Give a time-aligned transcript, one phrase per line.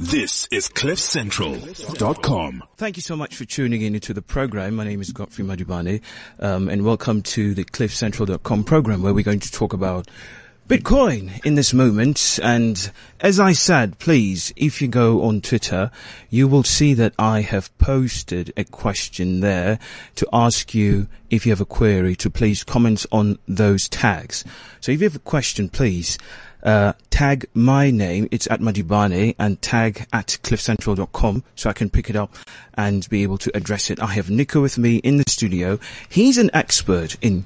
[0.00, 2.64] This is CliffCentral.com.
[2.78, 4.76] Thank you so much for tuning in into the program.
[4.76, 6.00] My name is Godfrey Madubane,
[6.38, 10.08] um, and welcome to the CliffCentral.com program where we're going to talk about
[10.68, 12.40] Bitcoin in this moment.
[12.42, 12.90] And
[13.20, 15.90] as I said, please, if you go on Twitter,
[16.30, 19.78] you will see that I have posted a question there
[20.14, 24.44] to ask you if you have a query to please comment on those tags.
[24.80, 26.16] So if you have a question, please,
[26.62, 28.28] uh, tag my name.
[28.30, 32.36] It's at Madibane and tag at cliffcentral.com so I can pick it up
[32.74, 34.00] and be able to address it.
[34.00, 35.78] I have Nico with me in the studio.
[36.08, 37.44] He's an expert in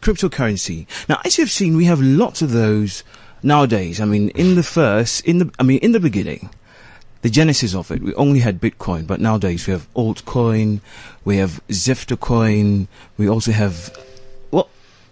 [0.00, 0.86] cryptocurrency.
[1.08, 3.04] Now, as you've seen, we have lots of those
[3.42, 4.00] nowadays.
[4.00, 6.50] I mean, in the first, in the, I mean, in the beginning,
[7.22, 10.80] the genesis of it, we only had Bitcoin, but nowadays we have altcoin,
[11.24, 13.96] we have Zifter coin, we also have,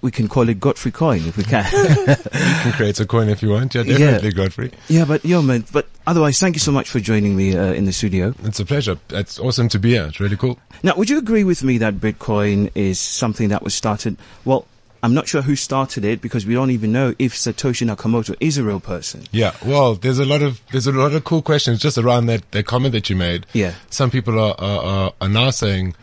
[0.02, 1.64] we can call it Godfrey coin if we can.
[1.72, 3.74] you can create a coin if you want.
[3.74, 4.34] Yeah, definitely, yeah.
[4.34, 4.72] Godfrey.
[4.88, 7.84] Yeah, but yo, man, but otherwise, thank you so much for joining me uh, in
[7.84, 8.34] the studio.
[8.44, 8.98] It's a pleasure.
[9.10, 10.06] It's awesome to be here.
[10.06, 10.58] It's really cool.
[10.82, 14.66] Now, would you agree with me that Bitcoin is something that was started, well,
[15.02, 18.58] I'm not sure who started it because we don't even know if Satoshi Nakamoto is
[18.58, 19.24] a real person.
[19.32, 22.50] Yeah, well, there's a lot of there's a lot of cool questions just around that,
[22.52, 23.46] that comment that you made.
[23.54, 25.94] Yeah, some people are are, are now saying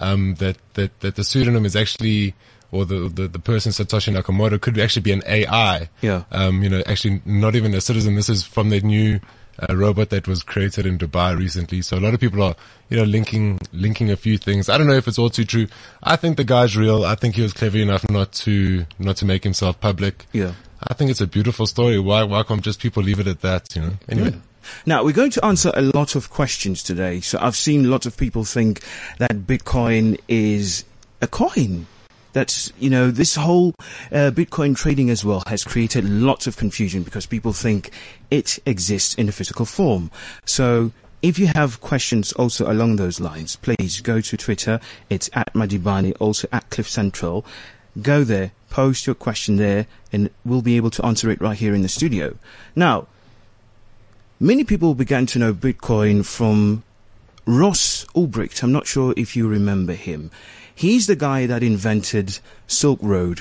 [0.00, 2.34] um, that that that the pseudonym is actually
[2.72, 5.88] or the, the, the person Satoshi Nakamoto could actually be an AI.
[6.00, 6.24] Yeah.
[6.30, 8.14] Um, you know, actually not even a citizen.
[8.14, 9.20] This is from the new
[9.58, 11.82] a robot that was created in Dubai recently.
[11.82, 12.54] So a lot of people are,
[12.90, 14.68] you know, linking, linking a few things.
[14.68, 15.66] I don't know if it's all too true.
[16.02, 17.04] I think the guy's real.
[17.04, 20.26] I think he was clever enough not to, not to make himself public.
[20.32, 20.52] Yeah.
[20.86, 21.98] I think it's a beautiful story.
[21.98, 23.92] Why, why can't just people leave it at that, you know?
[24.08, 24.30] Anyway.
[24.30, 24.40] Yeah.
[24.84, 27.20] Now, we're going to answer a lot of questions today.
[27.20, 28.82] So I've seen lots of people think
[29.18, 30.84] that Bitcoin is
[31.22, 31.86] a coin
[32.36, 33.72] that's you know this whole
[34.12, 37.90] uh, Bitcoin trading as well has created lots of confusion because people think
[38.30, 40.10] it exists in a physical form.
[40.44, 40.92] So
[41.22, 44.80] if you have questions also along those lines, please go to Twitter.
[45.08, 47.46] It's at Madibani, also at Cliff Central.
[48.02, 51.74] Go there, post your question there, and we'll be able to answer it right here
[51.74, 52.36] in the studio.
[52.76, 53.06] Now,
[54.38, 56.82] many people began to know Bitcoin from
[57.46, 58.62] Ross Ulbricht.
[58.62, 60.30] I'm not sure if you remember him.
[60.76, 63.40] He's the guy that invented Silk Road.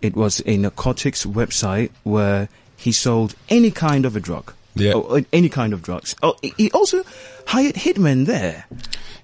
[0.00, 4.54] It was a narcotics website where he sold any kind of a drug.
[4.74, 4.94] Yeah.
[4.94, 6.16] Or any kind of drugs.
[6.22, 7.04] Oh, he also
[7.46, 8.64] hired hitmen there.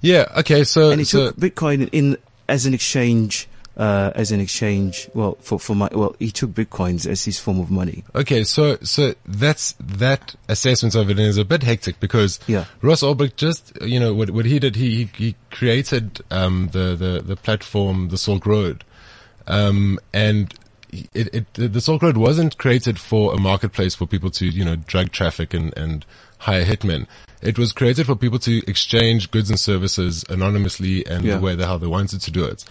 [0.02, 0.26] Yeah.
[0.36, 0.64] Okay.
[0.64, 5.08] So and he so, took Bitcoin in as an exchange uh, as an exchange.
[5.14, 8.04] Well, for for my well, he took bitcoins as his form of money.
[8.14, 12.64] Okay, so so that's that assessment of it is a bit hectic because yeah.
[12.82, 17.22] Ross Ulbricht just you know what what he did he he created um, the the
[17.24, 18.84] the platform the Silk Road,
[19.46, 20.54] um, and.
[21.12, 24.76] It, it, the Silk Road wasn't created for a marketplace for people to, you know,
[24.76, 26.06] drug traffic and, and
[26.38, 27.06] hire hitmen.
[27.42, 31.34] It was created for people to exchange goods and services anonymously and Yeah.
[31.36, 32.64] the way the hell they wanted to do it.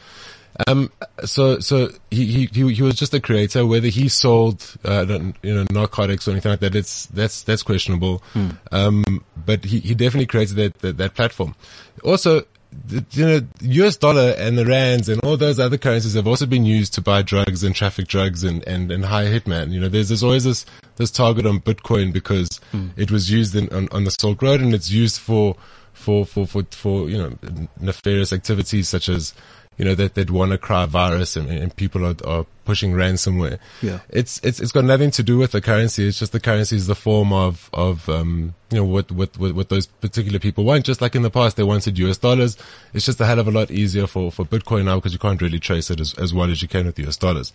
[0.67, 0.91] Um,
[1.25, 3.65] so, so he, he, he, he was just a creator.
[3.65, 5.05] Whether he sold, uh,
[5.41, 8.23] you know, narcotics or anything like that, it's, that's, that's questionable.
[8.71, 9.03] Um,
[9.45, 11.55] but he, he definitely created that, that, that platform.
[12.03, 12.43] Also,
[12.87, 16.45] the, you know, US dollar and the rands and all those other currencies have also
[16.45, 19.71] been used to buy drugs and traffic drugs and, and, and hire hitman.
[19.71, 20.65] You know, there's, there's always this,
[20.97, 22.59] this target on Bitcoin because
[22.97, 25.55] it was used in, on, on the Silk Road and it's used for,
[25.93, 27.37] for, for, for, for, you know,
[27.79, 29.33] nefarious activities such as,
[29.77, 33.59] you know, that, that WannaCry virus and, and people are, are pushing ransomware.
[33.81, 33.99] Yeah.
[34.09, 36.07] It's, it's, it's got nothing to do with the currency.
[36.07, 39.53] It's just the currency is the form of, of, um, you know, what, what, what,
[39.53, 40.85] what those particular people want.
[40.85, 42.57] Just like in the past, they wanted US dollars.
[42.93, 45.41] It's just a hell of a lot easier for, for Bitcoin now because you can't
[45.41, 47.53] really trace it as, as well as you can with US dollars.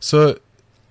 [0.00, 0.38] So,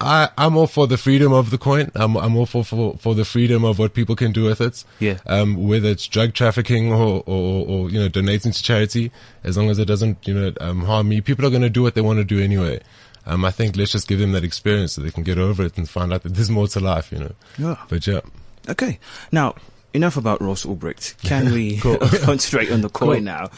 [0.02, 1.90] I, I'm all for the freedom of the coin.
[1.96, 4.84] I'm, I'm all for, for, for the freedom of what people can do with it.
[5.00, 5.20] Yeah.
[5.26, 9.12] Um, whether it's drug trafficking or, or, or, you know, donating to charity,
[9.44, 11.82] as long as it doesn't, you know, um, harm me, people are going to do
[11.82, 12.82] what they want to do anyway.
[13.26, 15.78] Um, I think let's just give them that experience so they can get over it
[15.78, 17.32] and find out that there's more to life, you know.
[17.58, 17.76] Yeah.
[17.88, 18.20] But yeah.
[18.68, 19.00] Okay.
[19.32, 19.56] Now,
[19.94, 21.18] enough about Ross Ulbricht.
[21.24, 23.24] Can we go concentrate on the coin Cool.
[23.24, 23.50] now?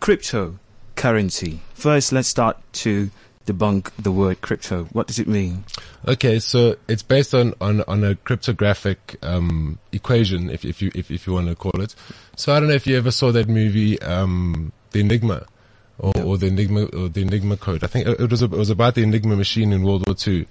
[0.00, 1.58] Cryptocurrency.
[1.74, 3.10] First, let's start to
[3.46, 4.84] debunk the word crypto.
[4.92, 5.64] What does it mean?
[6.06, 11.10] Okay, so it's based on, on, on a cryptographic um, equation, if, if you if,
[11.10, 11.94] if you want to call it.
[12.36, 15.46] So I don't know if you ever saw that movie, um, The Enigma,
[15.98, 17.84] or, or the Enigma or the Enigma Code.
[17.84, 20.46] I think it was it was about the Enigma machine in World War Two,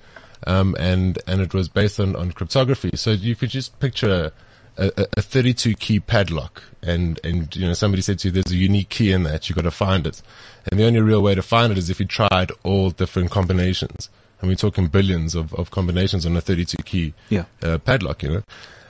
[0.48, 2.92] um, and and it was based on, on cryptography.
[2.96, 4.32] So you could just picture
[4.78, 8.52] a, a, a 32 key padlock, and and you know somebody said to you, "There's
[8.52, 9.50] a unique key in that.
[9.50, 10.22] You've got to find it."
[10.70, 14.10] And the only real way to find it is if you tried all different combinations.
[14.40, 17.46] And we're talking billions of, of combinations on a 32 key Yeah.
[17.62, 18.44] uh, padlock, you know.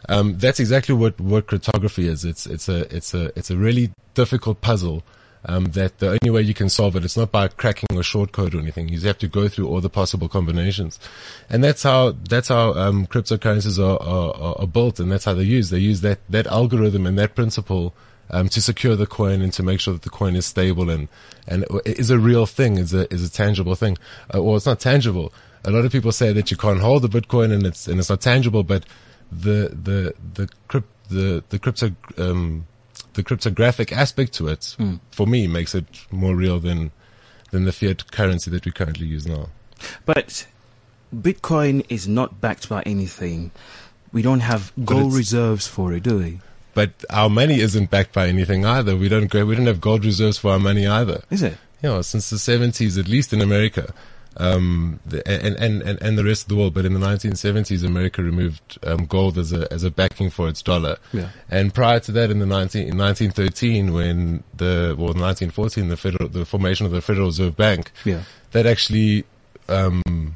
[0.07, 2.23] Um, that's exactly what, what cryptography is.
[2.23, 5.03] It's, it's a, it's a, it's a really difficult puzzle.
[5.43, 8.31] Um, that the only way you can solve it, it's not by cracking a short
[8.31, 8.89] code or anything.
[8.89, 10.99] You have to go through all the possible combinations.
[11.49, 15.43] And that's how, that's how, um, cryptocurrencies are, are, are built and that's how they're
[15.43, 15.71] used.
[15.71, 17.95] They use that, that algorithm and that principle,
[18.29, 21.07] um, to secure the coin and to make sure that the coin is stable and,
[21.47, 23.97] and is a real thing, is a, is a tangible thing.
[24.33, 25.33] Uh, well, it's not tangible.
[25.65, 28.09] A lot of people say that you can't hold the Bitcoin and it's, and it's
[28.09, 28.85] not tangible, but
[29.31, 32.67] the, the, the crypt, the, the crypto, um,
[33.13, 34.99] the cryptographic aspect to it, mm.
[35.11, 36.91] for me, makes it more real than
[37.51, 39.49] than the fiat currency that we currently use now.
[40.05, 40.47] But
[41.15, 43.51] Bitcoin is not backed by anything.
[44.13, 46.39] We don't have gold reserves for it, do we?
[46.73, 48.95] But our money isn't backed by anything either.
[48.95, 51.23] We don't we don't have gold reserves for our money either.
[51.29, 51.57] Is it?
[51.81, 53.93] Yeah, you know, since the seventies, at least in America,
[54.37, 56.73] um, the, and, and, and, and the rest of the world.
[56.73, 60.61] But in the 1970s, America removed um, gold as a as a backing for its
[60.61, 60.97] dollar.
[61.13, 61.29] Yeah.
[61.49, 66.29] And prior to that, in the 19, in 1913, when the well, 1914, the federal
[66.29, 68.23] the formation of the Federal Reserve Bank, yeah.
[68.51, 69.25] that actually
[69.67, 70.35] um,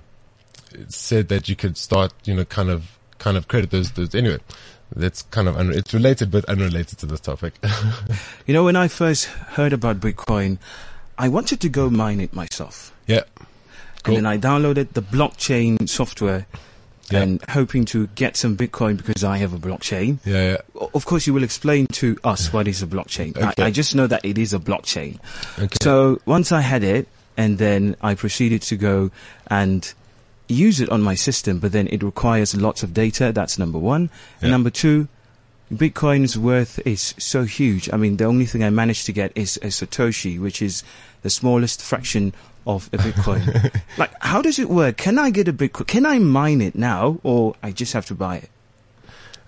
[0.88, 3.92] said that you could start, you know, kind of kind of credit those.
[3.92, 4.39] those anyway.
[4.95, 7.56] That's kind of un- it's related but unrelated to this topic.
[8.45, 10.59] you know, when I first heard about Bitcoin,
[11.18, 12.94] I wanted to go mine it myself.
[13.07, 13.24] Yeah.
[14.06, 14.18] Cool.
[14.18, 16.46] And then I downloaded the blockchain software
[17.10, 17.22] yeah.
[17.22, 20.19] and hoping to get some Bitcoin because I have a blockchain.
[20.24, 20.88] Yeah, yeah.
[20.94, 23.36] Of course, you will explain to us what is a blockchain.
[23.36, 23.63] Okay.
[23.63, 25.19] I, I, just know that it is a blockchain.
[25.57, 25.78] Okay.
[25.81, 29.12] So once I had it, and then I proceeded to go
[29.48, 29.92] and
[30.48, 33.31] use it on my system, but then it requires lots of data.
[33.31, 34.04] That's number one.
[34.04, 34.44] Yeah.
[34.44, 35.07] And number two,
[35.74, 37.90] Bitcoin's worth is so huge.
[37.92, 40.84] I mean, the only thing I managed to get is a Satoshi, which is
[41.24, 42.34] the smallest fraction
[42.65, 43.81] of a Bitcoin.
[43.97, 44.97] like, how does it work?
[44.97, 45.88] Can I get a Bitcoin?
[45.88, 48.50] Can I mine it now, or I just have to buy it?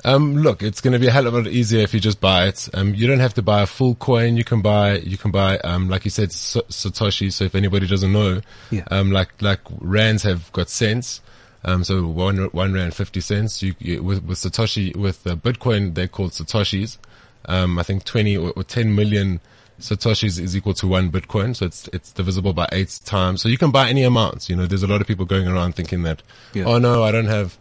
[0.06, 2.22] Um, look, it's going to be a hell of a lot easier if you just
[2.22, 2.70] buy it.
[2.74, 4.38] Um, you don't have to buy a full coin.
[4.38, 7.34] You can buy, you can buy, um, like you said, Satoshi.
[7.34, 8.84] So if anybody doesn't know, yeah.
[8.92, 11.22] um, like, like rands have got cents.
[11.66, 13.62] Um, so one, one rand, 50 cents.
[13.64, 16.98] You, you with, with Satoshi, with uh, Bitcoin, they're called Satoshis.
[17.46, 19.42] Um, I think 20 or, or 10 million
[19.80, 21.56] Satoshis is equal to one Bitcoin.
[21.56, 23.42] So it's, it's divisible by eight times.
[23.42, 24.50] So you can buy any amounts.
[24.50, 26.66] You know, there's a lot of people going around thinking that, yeah.
[26.66, 27.58] oh no, I don't have,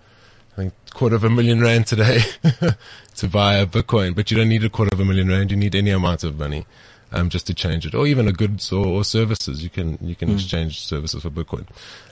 [0.53, 2.21] I think quarter of a million rand today
[3.17, 5.51] to buy a Bitcoin, but you don't need a quarter of a million rand.
[5.51, 6.67] You need any amount of money.
[7.13, 10.17] Um, just to change it, or even a goods or, or services, you can you
[10.17, 10.35] can mm.
[10.35, 11.65] exchange services for Bitcoin.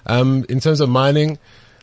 [0.06, 1.36] Um, in terms of mining,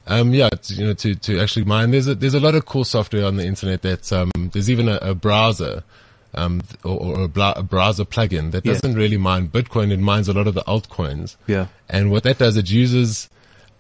[0.08, 2.84] um, yeah, you know, to, to actually mine, there's a, there's a lot of cool
[2.84, 5.84] software on the internet that, um, there's even a, a browser,
[6.34, 9.92] um, or, or a, bla- a, browser plugin that doesn't really mine Bitcoin.
[9.92, 11.36] It mines a lot of the altcoins.
[11.48, 11.68] Yeah.
[11.90, 13.30] And what that does, it uses,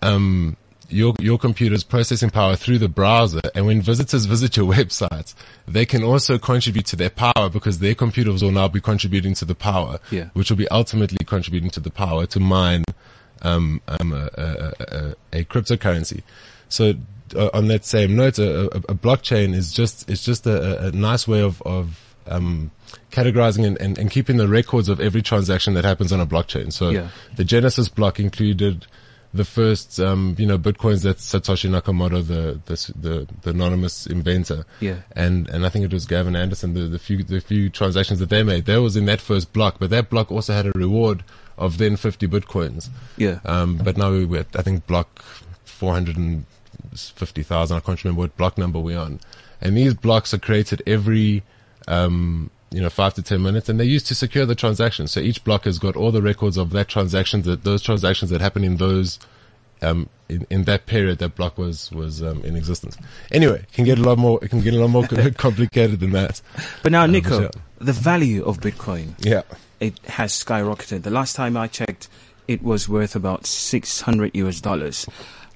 [0.01, 0.57] um,
[0.89, 3.41] your, your computer's processing power through the browser.
[3.55, 5.33] And when visitors visit your website,
[5.67, 9.45] they can also contribute to their power because their computers will now be contributing to
[9.45, 10.29] the power, yeah.
[10.33, 12.83] which will be ultimately contributing to the power to mine
[13.41, 16.21] um, um, a, a, a, a, cryptocurrency.
[16.69, 16.93] So
[17.35, 21.41] uh, on that same note, a, a, blockchain is just it's just a, nice way
[21.41, 22.71] of of um,
[23.11, 26.71] categorizing and, and, and, keeping the records of every transaction that happens on a blockchain.
[26.71, 27.09] So yeah.
[27.35, 28.85] the Genesis block included
[29.33, 34.65] the first, um, you know, bitcoins that Satoshi Nakamoto, the, the, the, the, anonymous inventor.
[34.81, 34.97] Yeah.
[35.15, 38.29] And, and I think it was Gavin Andresen, the, the few, the few transactions that
[38.29, 41.23] they made, that was in that first block, but that block also had a reward
[41.57, 42.89] of then 50 bitcoins.
[43.17, 43.39] Yeah.
[43.45, 45.21] Um, but now we're at, I think, block
[45.63, 47.77] 450,000.
[47.77, 49.21] I can't remember what block number we're on.
[49.61, 51.43] And these blocks are created every,
[51.87, 55.07] um, you know, five to 10 minutes and they're used to secure the transaction.
[55.07, 58.39] So each block has got all the records of that transaction, that those transactions that
[58.41, 59.19] happen in those,
[59.81, 62.97] um, in, in that period that block was, was, um, in existence.
[63.31, 65.07] Anyway, it can get a lot more, it can get a lot more
[65.37, 66.41] complicated than that.
[66.83, 67.49] But now, Nico, yeah.
[67.79, 69.15] the value of Bitcoin.
[69.19, 69.41] Yeah
[69.81, 71.01] it has skyrocketed.
[71.01, 72.07] The last time I checked,
[72.47, 75.05] it was worth about 600 US dollars.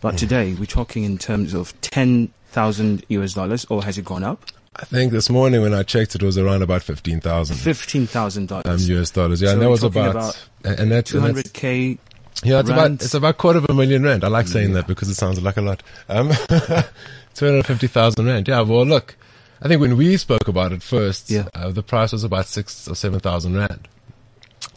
[0.02, 4.46] But today, we're talking in terms of 10,000 US dollars, or has it gone up?
[4.78, 7.56] I think this morning when I checked, it was around about 15,000.
[7.56, 8.66] $15,000.
[8.66, 9.50] Um, US dollars, yeah.
[9.50, 11.98] So and that was about, about, and that's 200k.
[12.44, 12.80] Yeah, it's rand.
[12.80, 14.26] about, it's about quarter of a million rand.
[14.26, 14.76] I like saying yeah.
[14.76, 15.82] that because it sounds like a lot.
[16.10, 16.30] Um,
[17.36, 18.48] 250,000 rand.
[18.50, 19.16] Yeah, well, look,
[19.62, 21.48] I think when we spoke about it first, yeah.
[21.54, 23.88] Uh, the price was about six or 7,000 rand.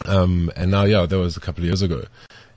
[0.05, 2.05] Um, and now, yeah, that was a couple of years ago.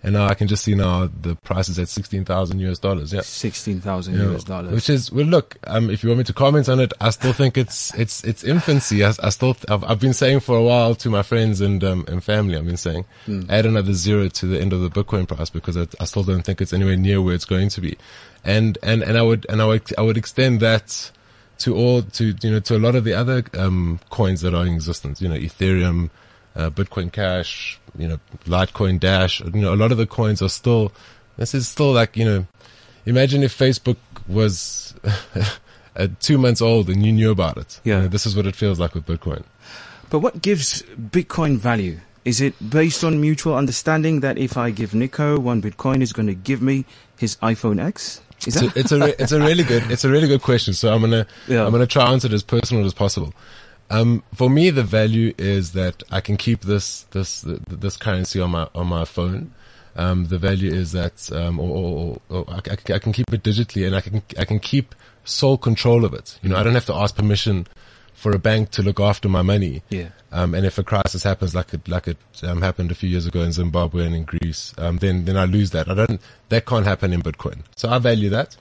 [0.04, 3.14] And now I can just see now the price is at 16,000 US dollars.
[3.14, 3.22] Yeah.
[3.22, 4.34] 16,000 yeah.
[4.34, 4.74] US dollars.
[4.74, 7.34] Which is, well, look, um, if you want me to comment on it, I still
[7.34, 9.04] think it's, it's, it's infancy.
[9.06, 12.06] I, I still, I've, I've, been saying for a while to my friends and, um,
[12.08, 13.48] and family, I've been saying, mm.
[13.50, 16.44] add another zero to the end of the Bitcoin price because I, I still don't
[16.44, 17.98] think it's anywhere near where it's going to be.
[18.44, 21.12] And, and, and I would, and I would, I would extend that,
[21.60, 24.66] to all to you know to a lot of the other um, coins that are
[24.66, 25.22] in existence.
[25.22, 26.10] You know, Ethereum,
[26.56, 29.42] uh, Bitcoin Cash, you know, Litecoin Dash.
[29.42, 30.92] You know, a lot of the coins are still.
[31.38, 32.46] This is still like you know,
[33.06, 34.94] imagine if Facebook was
[36.20, 37.80] two months old and you knew about it.
[37.84, 37.98] Yeah.
[37.98, 39.44] You know, this is what it feels like with Bitcoin.
[40.10, 42.00] But what gives Bitcoin value?
[42.24, 46.28] Is it based on mutual understanding that if I give Nico one Bitcoin, he's going
[46.28, 46.86] to give me
[47.18, 48.22] his iPhone X?
[48.46, 50.42] Is It's a, that it's a re- it's a really good it's a really good
[50.42, 50.74] question.
[50.74, 51.64] So I'm gonna Yeah.
[51.66, 53.34] I'm gonna try to answer it as personal as possible.
[53.92, 58.52] Um, for me, the value is that I can keep this this this currency on
[58.52, 59.54] my on my phone.
[59.98, 62.60] Um, the value is that, um, or, or, or I,
[62.94, 64.96] I can keep it digitally, and I can I can keep
[65.26, 66.40] sole control of it.
[66.42, 67.68] You know, I don't have to ask permission
[68.14, 69.84] for a bank to look after my money.
[69.90, 70.10] Yeah.
[70.32, 73.26] Um, and if a crisis happens, like it like it um, happened a few years
[73.26, 75.90] ago in Zimbabwe and in Greece, um, then then I lose that.
[75.90, 76.22] I don't.
[76.48, 77.64] That can't happen in Bitcoin.
[77.76, 78.56] So I value that.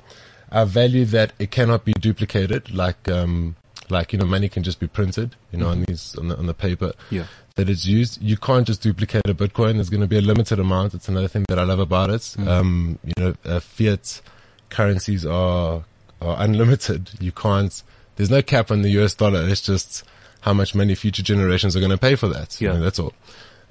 [0.50, 2.74] I value that it cannot be duplicated.
[2.74, 3.54] Like um,
[3.90, 5.36] like you know, money can just be printed.
[5.52, 7.24] You know, on these on the on the paper Yeah.
[7.56, 8.20] that it's used.
[8.22, 9.74] You can't just duplicate a Bitcoin.
[9.74, 10.94] There's going to be a limited amount.
[10.94, 12.34] It's another thing that I love about it.
[12.46, 14.20] Um, you know, uh, fiat
[14.68, 15.84] currencies are
[16.20, 17.10] are unlimited.
[17.20, 17.82] You can't.
[18.16, 19.48] There's no cap on the US dollar.
[19.48, 20.04] It's just
[20.42, 22.60] how much money future generations are going to pay for that.
[22.60, 22.74] You Yeah.
[22.74, 23.12] know, that's all.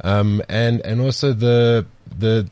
[0.04, 1.86] Um, and and also the
[2.18, 2.50] the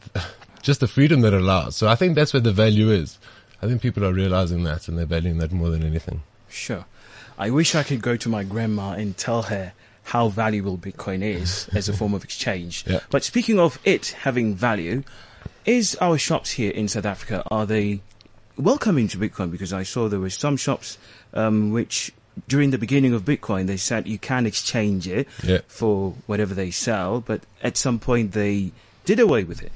[0.62, 1.76] just the freedom that it allows.
[1.76, 3.18] So I think that's where the value is.
[3.62, 6.22] I think people are realizing that and they're valuing that more than anything.
[6.50, 6.86] Sure.
[7.38, 9.74] I wish I could go to my grandma and tell her
[10.06, 12.84] how valuable Bitcoin is as a form of exchange.
[12.88, 13.00] Yeah.
[13.10, 15.04] But speaking of it having value,
[15.66, 18.02] is our shops here in South Africa are they
[18.58, 19.52] welcoming to Bitcoin?
[19.52, 20.98] Because I saw there were some shops
[21.34, 22.12] um, which
[22.48, 25.60] during the beginning of Bitcoin they said you can exchange it Yeah.
[25.68, 28.72] for whatever they sell, but at some point they
[29.06, 29.72] did away with it.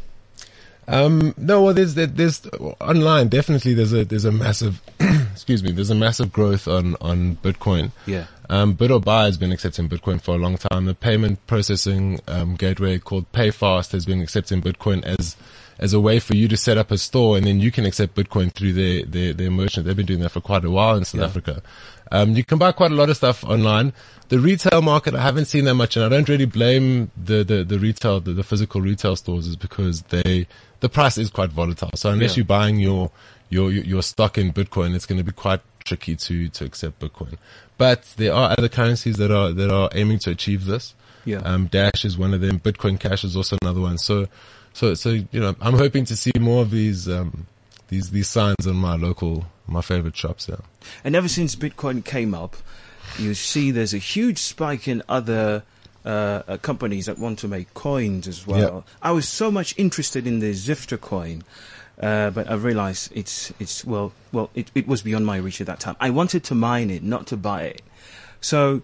[0.87, 2.45] Um, no, well, there's, there- there's,
[2.79, 7.37] online, definitely there's a, there's a massive, excuse me, there's a massive growth on, on
[7.37, 7.91] Bitcoin.
[8.05, 8.25] Yeah.
[8.49, 10.85] Um, bidorbuy has been accepting Bitcoin for a long time.
[10.85, 15.37] The payment processing, um, gateway called PayFast has been accepting Bitcoin as,
[15.79, 18.15] as a way for you to set up a store and then you can accept
[18.15, 19.85] Bitcoin through their, their, their merchant.
[19.85, 21.27] They've been doing that for quite a while in South Yeah.
[21.27, 21.63] Africa.
[22.11, 23.93] Um, you can buy quite a lot of stuff online.
[24.27, 27.63] The retail market, I haven't seen that much, and I don't really blame the, the,
[27.63, 30.45] the retail, the, the physical retail stores is because they,
[30.81, 31.89] the price is quite volatile.
[31.95, 32.37] So unless Yeah.
[32.41, 33.09] you're buying your,
[33.49, 37.37] your, your stock in Bitcoin, it's going to be quite tricky to, to accept Bitcoin.
[37.77, 40.93] But there are other currencies that are, that are aiming to achieve this.
[41.25, 41.37] Yeah.
[41.37, 42.59] Um, Dash is one of them.
[42.59, 43.97] Bitcoin Cash is also another one.
[43.97, 44.27] So,
[44.73, 47.47] so, so, you know, I'm hoping to see more of these, um,
[47.89, 50.47] these, these signs in my local, my favorite shops.
[50.49, 50.57] Yeah.
[51.03, 52.55] And ever since Bitcoin came up,
[53.19, 55.63] you see there's a huge spike in other
[56.05, 58.85] uh, uh, companies that want to make coins as well.
[59.01, 61.43] I was so much interested in the Zifter coin,
[62.01, 65.67] uh, but I realized it's it's well well it, it was beyond my reach at
[65.67, 65.95] that time.
[65.99, 67.81] I wanted to mine it, not to buy it.
[68.39, 68.81] So,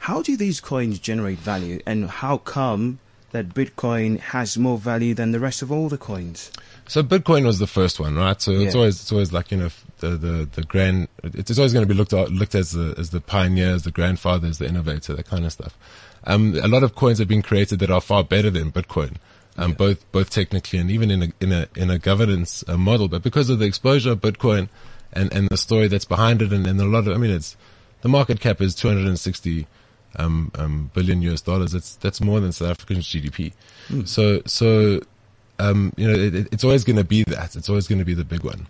[0.00, 2.98] how do these coins generate value, and how come
[3.30, 6.50] that Bitcoin has more value than the rest of all the coins?
[6.88, 8.40] So Bitcoin was the first one, right?
[8.40, 11.08] So it's always it's always like you know the the the grand.
[11.22, 14.56] It's always going to be looked at, looked as the as the pioneers, the grandfathers,
[14.56, 15.76] the innovator, that kind of stuff.
[16.28, 19.16] Um, a lot of coins have been created that are far better than Bitcoin,
[19.56, 23.08] um, both both technically and even in a in a in a governance uh, model.
[23.08, 24.68] But because of the exposure of Bitcoin
[25.12, 27.56] and and the story that's behind it, and, and a lot of I mean, it's
[28.02, 29.66] the market cap is 260
[30.16, 31.72] um, um, billion US dollars.
[31.72, 33.52] That's that's more than South Africa's GDP.
[34.06, 35.00] So so
[35.58, 37.56] um, you know, it, it- it's always going to be that.
[37.56, 38.66] It's always going to be the big one.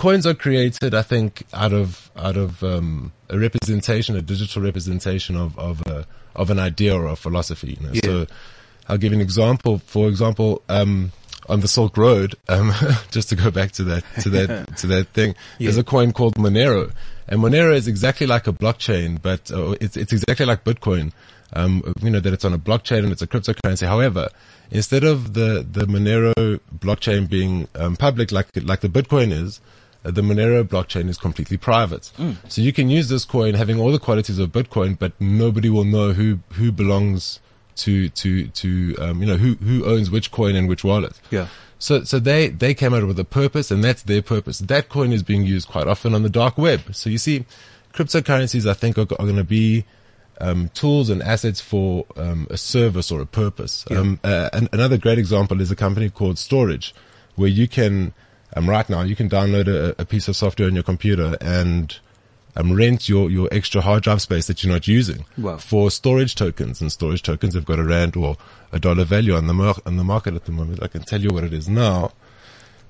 [0.00, 5.36] Coins are created, I think, out of out of um, a representation, a digital representation
[5.36, 7.76] of of a, of an idea or a philosophy.
[7.78, 7.92] You know?
[7.92, 8.00] Yeah.
[8.02, 8.26] So,
[8.88, 9.76] I'll give an example.
[9.76, 11.12] For example, um,
[11.50, 12.72] on the Silk Road, um,
[13.10, 16.34] just to go back to that to that to that thing, there's a coin called
[16.36, 16.90] Monero,
[17.28, 21.12] and Monero is exactly like a blockchain, but uh, it's it's exactly like Bitcoin.
[21.52, 23.86] Um, you know that it's on a blockchain and it's a cryptocurrency.
[23.86, 24.28] However,
[24.70, 29.79] instead of the the Monero blockchain being um, public like like the Bitcoin is, uh,
[30.02, 32.10] the Monero blockchain is completely private.
[32.48, 35.84] So you can use this coin having all the qualities of Bitcoin, but nobody will
[35.84, 37.40] know who who belongs
[37.76, 41.20] to to to um, you know who who owns which coin and which wallet.
[41.30, 41.48] Yeah.
[41.82, 44.58] So, so they, they came out with a purpose and that's their purpose.
[44.58, 46.94] That coin is being used quite often on the dark web.
[46.94, 47.46] So you see,
[47.94, 49.86] cryptocurrencies, I think, are, are going to be,
[50.42, 53.86] um, tools and assets for, um, a service or a purpose.
[53.90, 56.92] Um, uh, an, another great example is a company called Storj,
[57.36, 58.12] where you can,
[58.56, 61.96] um, right now, you can download a, a piece of software on your computer and,
[62.56, 65.56] um, rent your, your extra hard drive space that you're not using Wow.
[65.58, 66.80] for Storj tokens.
[66.80, 68.36] And Storj tokens have got a rand or
[68.72, 70.82] a dollar value on the mar- on the market at the moment.
[70.82, 72.10] I can tell you what it is now.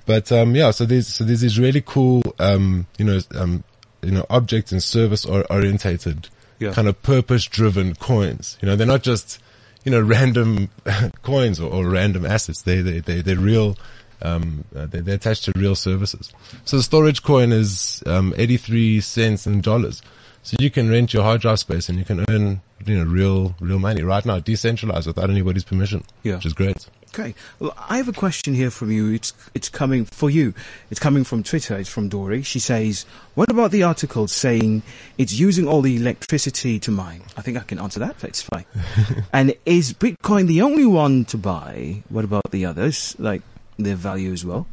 [0.06, 3.62] But um, yeah, so there's so there's these really cool um, you know um,
[4.02, 6.72] you know, object and service or orientated, Yeah.
[6.72, 8.56] kind of purpose driven coins.
[8.62, 9.38] You know, they're not just,
[9.84, 10.70] you know, random
[11.22, 12.62] coins or, or random assets.
[12.62, 13.76] They, they, they, they're real,
[14.22, 16.32] um, uh, they, they're attached to real services.
[16.64, 20.02] So the Storj coin is, um, 83 cents in dollars.
[20.42, 23.54] So you can rent your hard drive space and you can earn, you know, real,
[23.60, 26.02] real money right now, decentralized without anybody's permission.
[26.22, 26.36] Yeah.
[26.36, 26.88] Which is great.
[27.12, 27.34] Okay.
[27.58, 29.12] Well, I have a question here from you.
[29.12, 30.54] It's it's coming for you.
[30.92, 31.76] It's coming from Twitter.
[31.76, 32.42] It's from Dory.
[32.42, 34.84] She says, "What about the article saying
[35.18, 38.20] it's using all the electricity to mine?" I think I can answer that.
[38.20, 38.64] That's fine.
[39.32, 42.04] and is Bitcoin the only one to buy?
[42.10, 43.16] What about the others?
[43.18, 43.42] Like
[43.82, 44.66] their value as well?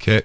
[0.00, 0.22] Okay.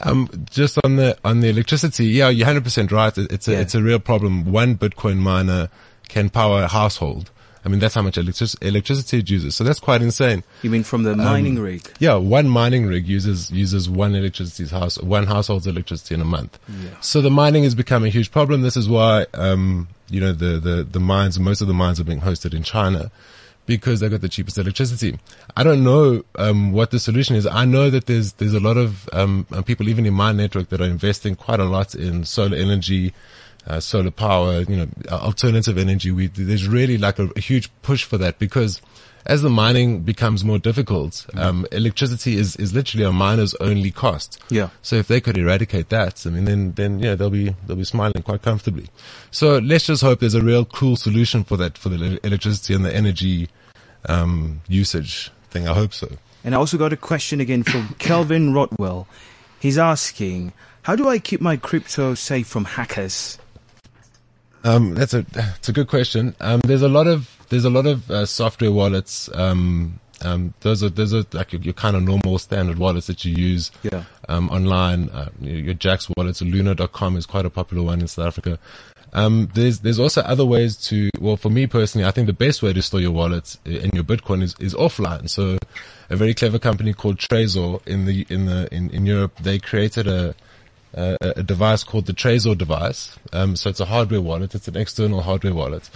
[0.00, 3.16] Um, just on the, on the electricity, yeah, you're 100% right.
[3.16, 3.58] It's a, Yeah.
[3.60, 4.50] it's a real problem.
[4.50, 5.68] One Bitcoin miner
[6.08, 7.30] can power a household.
[7.64, 9.54] I mean, that's how much electric- electricity it uses.
[9.54, 10.42] So that's quite insane.
[10.62, 11.88] You mean from the mining rig?
[12.00, 16.58] Yeah, one mining rig uses uses one electricity house one household's electricity in a month.
[16.68, 16.88] Yeah.
[17.00, 18.62] So the mining has become a huge problem.
[18.62, 22.04] This is why um, you know the, the the mines most of the mines are
[22.04, 23.12] being hosted in China
[23.66, 25.18] because they got the cheapest electricity.
[25.56, 27.46] I don't know um, what the solution is.
[27.46, 30.68] I know that there's there's a lot of um, uh, people even in my network
[30.70, 33.12] that are investing quite a lot in solar energy.
[33.64, 36.10] Uh, solar power, you know, uh, alternative energy.
[36.10, 38.82] We, there's really like a, a huge push for that because
[39.26, 44.40] as the mining becomes more difficult, um, electricity is, is literally a miner's only cost.
[44.50, 44.70] Yeah.
[44.82, 47.84] So if they could eradicate that, I mean, then, then, yeah, they'll be, they'll be
[47.84, 48.88] smiling quite comfortably.
[49.30, 52.84] So let's just hope there's a real cool solution for that, for the electricity and
[52.84, 53.48] the energy,
[54.06, 55.68] um, usage thing.
[55.68, 56.08] I hope so.
[56.44, 59.06] And I also got a question again from Kelvin Rotwell.
[59.60, 60.52] He's asking,
[60.82, 63.38] "How do I keep my crypto safe from hackers?"
[64.64, 66.34] Um, that's a that's a good question.
[66.40, 69.28] Um, there's a lot of there's a lot of uh, software wallets.
[69.34, 73.24] Um, um, those are those are like your, your kind of normal standard wallets that
[73.24, 74.04] you use Yeah.
[74.28, 75.08] um, online.
[75.10, 78.58] Uh, your, Jaxx wallets, Luno.com is quite a popular one in South Africa.
[79.14, 81.10] Um, there's there's also other ways to.
[81.20, 84.04] Well, for me personally, I think the best way to store your wallets and your
[84.04, 85.28] Bitcoin is, is offline.
[85.28, 85.58] So,
[86.08, 90.06] a very clever company called Trezor in the in the in, in Europe, they created
[90.06, 90.34] a
[90.94, 93.18] a, a device called the Trezor device.
[93.32, 94.54] Um, so it's a hardware wallet.
[94.54, 95.88] It's an external hardware wallet.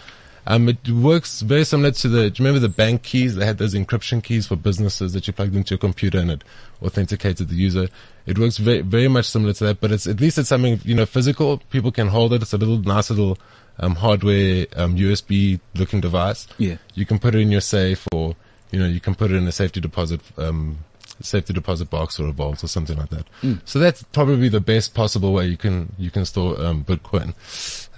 [0.48, 3.34] Um, it works very similar to the, do you remember the bank keys?
[3.34, 6.44] They had those encryption keys for businesses that you plugged into your computer and it
[6.82, 7.88] authenticated the user.
[8.26, 10.94] It works very, very much similar to that, but it's, at least it's something, you
[10.94, 11.58] know, physical.
[11.70, 12.42] People can hold it.
[12.42, 13.38] It's a little nice little,
[13.80, 16.46] um, hardware, um, USB looking device.
[16.58, 16.76] Yeah.
[16.94, 18.36] You can put it in your safe or,
[18.70, 20.78] you know, you can put it in a safety deposit, um,
[21.20, 23.26] safety deposit box or a vault or something like that.
[23.64, 27.34] So that's probably the best possible way you can, you can store, um, Bitcoin,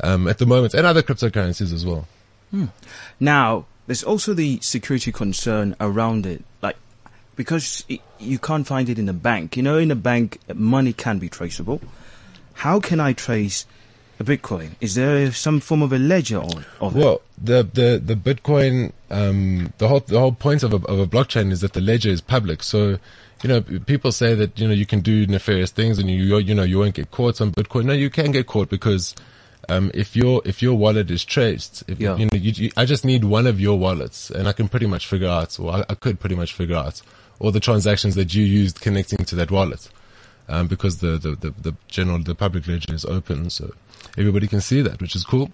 [0.02, 2.06] um, at the moment and other cryptocurrencies as well.
[3.20, 6.76] Now, there's also the security concern around it, like
[7.36, 9.56] because it, you can't find it in a bank.
[9.56, 11.80] You know, in a bank, money can be traceable.
[12.54, 13.64] How can I trace
[14.20, 14.70] a Bitcoin?
[14.80, 16.98] Is there some form of a ledger on of it?
[17.00, 21.06] Well, the the the Bitcoin, um, the whole the whole point of a, of a
[21.06, 22.62] blockchain is that the ledger is public.
[22.62, 22.98] So,
[23.42, 26.38] you know, people say that you know you can do nefarious things and you you
[26.38, 27.84] you know you won't get caught on Bitcoin.
[27.84, 29.14] No, you can get caught because.
[29.70, 32.16] Um, if your if your wallet is traced, if, Yeah.
[32.16, 34.86] you know, you, you, I just need one of your wallets, and I can pretty
[34.86, 37.02] much figure out, or I, I could pretty much figure out,
[37.38, 39.90] all the transactions that you used connecting to that wallet,
[40.48, 43.72] um, because the, the, the, the general the public ledger is open, so
[44.16, 45.50] everybody can see that, which is cool.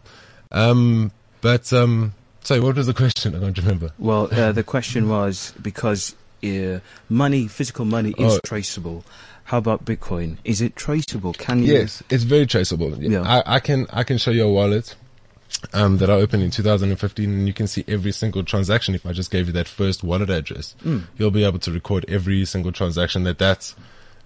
[0.53, 3.35] Um, but um, sorry, what was the question?
[3.35, 3.91] I don't remember.
[3.99, 6.79] Well, uh, the question was because uh,
[7.09, 8.41] money, physical money, is Oh.
[8.45, 9.05] traceable.
[9.45, 10.39] How about Bitcoin?
[10.45, 11.35] Is it traceable?
[11.35, 11.75] Can you?
[11.75, 12.97] Yes, it's very traceable.
[13.03, 13.23] Yeah.
[13.23, 14.95] I, I can I can show you a wallet
[15.75, 18.95] um, that I opened in 2015, and you can see every single transaction.
[18.95, 20.75] If I just gave you that first wallet address,
[21.19, 23.75] you'll be able to record every single transaction that that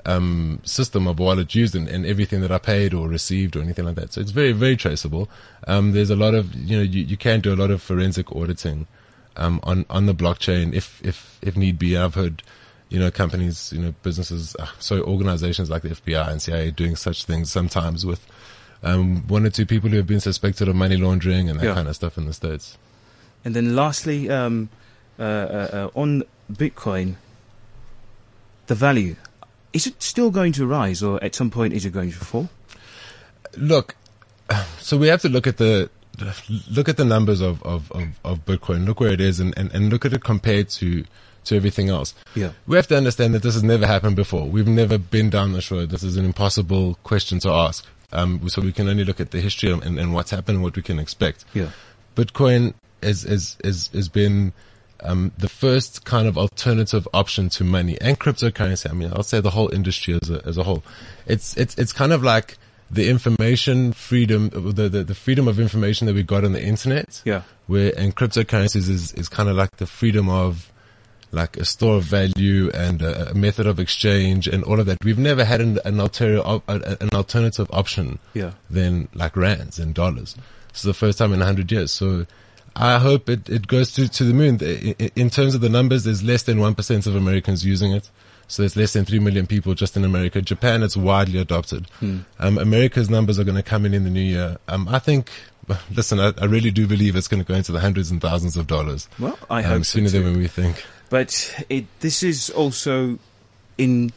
[0.08, 3.84] um, system of wallet used, and, and everything that I paid or received or anything
[3.84, 4.12] like that.
[4.12, 5.28] So it's very very traceable.
[5.66, 8.34] Um, there's a lot of you know you, you can do a lot of forensic
[8.34, 8.86] auditing
[9.36, 11.96] um, on on the blockchain if if if need be.
[11.96, 12.42] I've heard
[12.88, 16.96] you know companies, you know businesses, uh, so organizations like the FBI and CIA doing
[16.96, 18.26] such things sometimes with
[18.82, 21.74] um, one or two people who have been suspected of money laundering and that Yeah.
[21.74, 22.78] kind of stuff in the states.
[23.44, 24.68] And then lastly, um,
[25.18, 27.16] uh, uh, uh, on Bitcoin,
[28.68, 29.16] the value
[29.78, 32.48] is it still going to rise, or at some point is it going to fall?
[33.56, 33.94] Look,
[34.80, 35.88] so we have to look at the
[36.68, 39.72] look at the numbers of, of, of, of Bitcoin, look where it is, and, and,
[39.72, 41.04] and look at it compared to
[41.44, 42.12] to everything else.
[42.34, 42.50] Yeah.
[42.66, 44.48] We have to understand that this has never happened before.
[44.48, 45.90] We've never been down this road.
[45.90, 47.86] This is an impossible question to ask.
[48.12, 50.74] Um, so we can only look at the history and, and what's happened and what
[50.74, 51.44] we can expect.
[51.54, 51.70] Yeah.
[52.16, 54.52] Bitcoin has has has, has been
[55.00, 58.90] um, the first kind of alternative option to money and cryptocurrency.
[58.90, 60.82] I mean, I'll say the whole industry as a as a whole.
[61.26, 62.58] It's it's it's kind of like
[62.90, 67.20] the information freedom, the, the, the freedom of information that we got on the internet.
[67.24, 67.42] Yeah.
[67.66, 70.72] Where, and cryptocurrencies is, is kind of like the freedom of,
[71.30, 74.96] like a store of value and a, method of exchange and all of that.
[75.04, 78.52] We've never had an, an, alternative, an alternative option Yeah.
[78.70, 80.34] than like rands and dollars.
[80.72, 81.92] This is the first time in a hundred years.
[81.92, 82.24] So
[82.76, 84.60] I hope it, it goes to, to the moon.
[85.16, 88.10] In terms of the numbers, there's less than 1% of Americans using it.
[88.46, 90.40] So there's less than 3 million people just in America.
[90.40, 91.90] Japan, it's widely adopted.
[92.00, 94.56] Um, America's numbers are going to come in in the new year.
[94.68, 95.30] Um, I think,
[95.94, 98.56] listen, I, I really do believe it's going to go into the hundreds and thousands
[98.56, 99.08] of dollars.
[99.18, 100.22] Well, I um, hope so sooner too.
[100.22, 100.84] than we think.
[101.10, 103.18] But it, this is also
[103.76, 104.12] in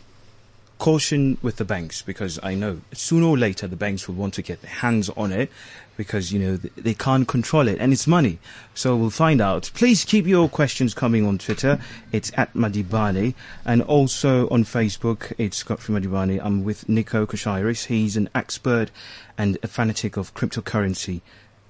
[0.82, 4.42] caution with the banks because I know sooner or later the banks will want to
[4.42, 5.52] get their hands on it
[5.96, 8.40] because, you know, they can't control it and it's money.
[8.74, 9.70] So we'll find out.
[9.76, 11.80] Please keep your questions coming on Twitter.
[12.12, 15.34] It's at Madibani and also on Facebook.
[15.38, 16.42] It's Godfrey Madibani.
[16.44, 17.86] I'm with Nico Koshiris.
[17.86, 18.90] He's an expert
[19.38, 21.22] and a fanatic of cryptocurrency.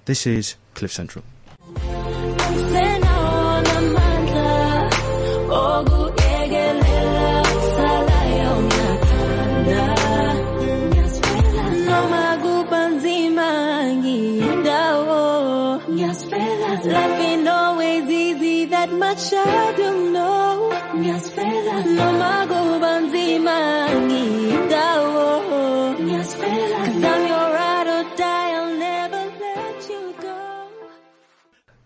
[0.06, 1.22] This is Cliff Central.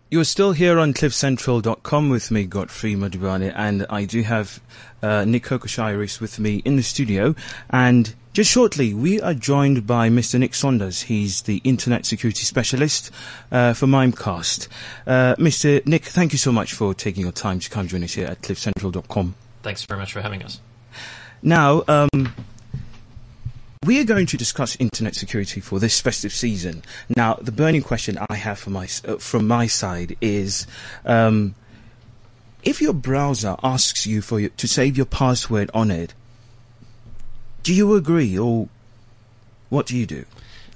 [0.09, 4.61] You're still here on cliffcentral.com with me, Godfrey Madubane, and I do have
[5.03, 7.35] uh, Nick Kokoshiris with me in the studio.
[7.69, 10.37] And just shortly, we are joined by Mr.
[10.37, 11.01] Nick Saunders.
[11.01, 13.09] He's the Internet Security Specialist
[13.51, 14.67] uh, for Mimecast.
[15.07, 15.83] Uh, Mr.
[15.87, 18.43] Nick, thank you so much for taking your time to come join us here at
[18.43, 19.33] cliffcentral.com.
[19.63, 20.61] Thanks very much for having us.
[21.41, 22.31] Now, um,
[23.83, 26.83] we are going to discuss internet security for this festive season.
[27.15, 30.67] Now, the burning question I have for my, uh, from my side is,
[31.05, 31.55] um,
[32.61, 36.13] if your browser asks you for your, to save your password on it,
[37.67, 38.69] do you agree or
[39.69, 40.23] what do you do?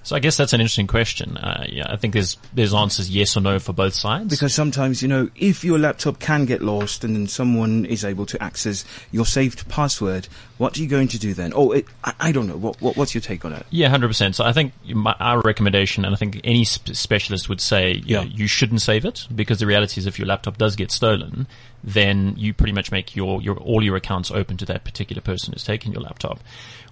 [0.03, 1.37] So I guess that's an interesting question.
[1.37, 4.29] Uh, yeah, I think there's there's answers yes or no for both sides.
[4.29, 8.25] Because sometimes, you know, if your laptop can get lost and then someone is able
[8.25, 10.27] to access your saved password,
[10.57, 11.53] what are you going to do then?
[11.55, 12.57] Oh, it, I, I don't know.
[12.57, 13.63] What, what, what's your take on it?
[13.69, 14.35] yeah, hundred percent.
[14.35, 18.15] So I think my, our recommendation, and I think any sp- specialist would say, you,
[18.15, 18.27] know, Yeah.
[18.35, 21.45] you shouldn't save it because the reality is, if your laptop does get stolen,
[21.83, 25.53] then you pretty much make your your all your accounts open to that particular person
[25.53, 26.39] who's taken your laptop.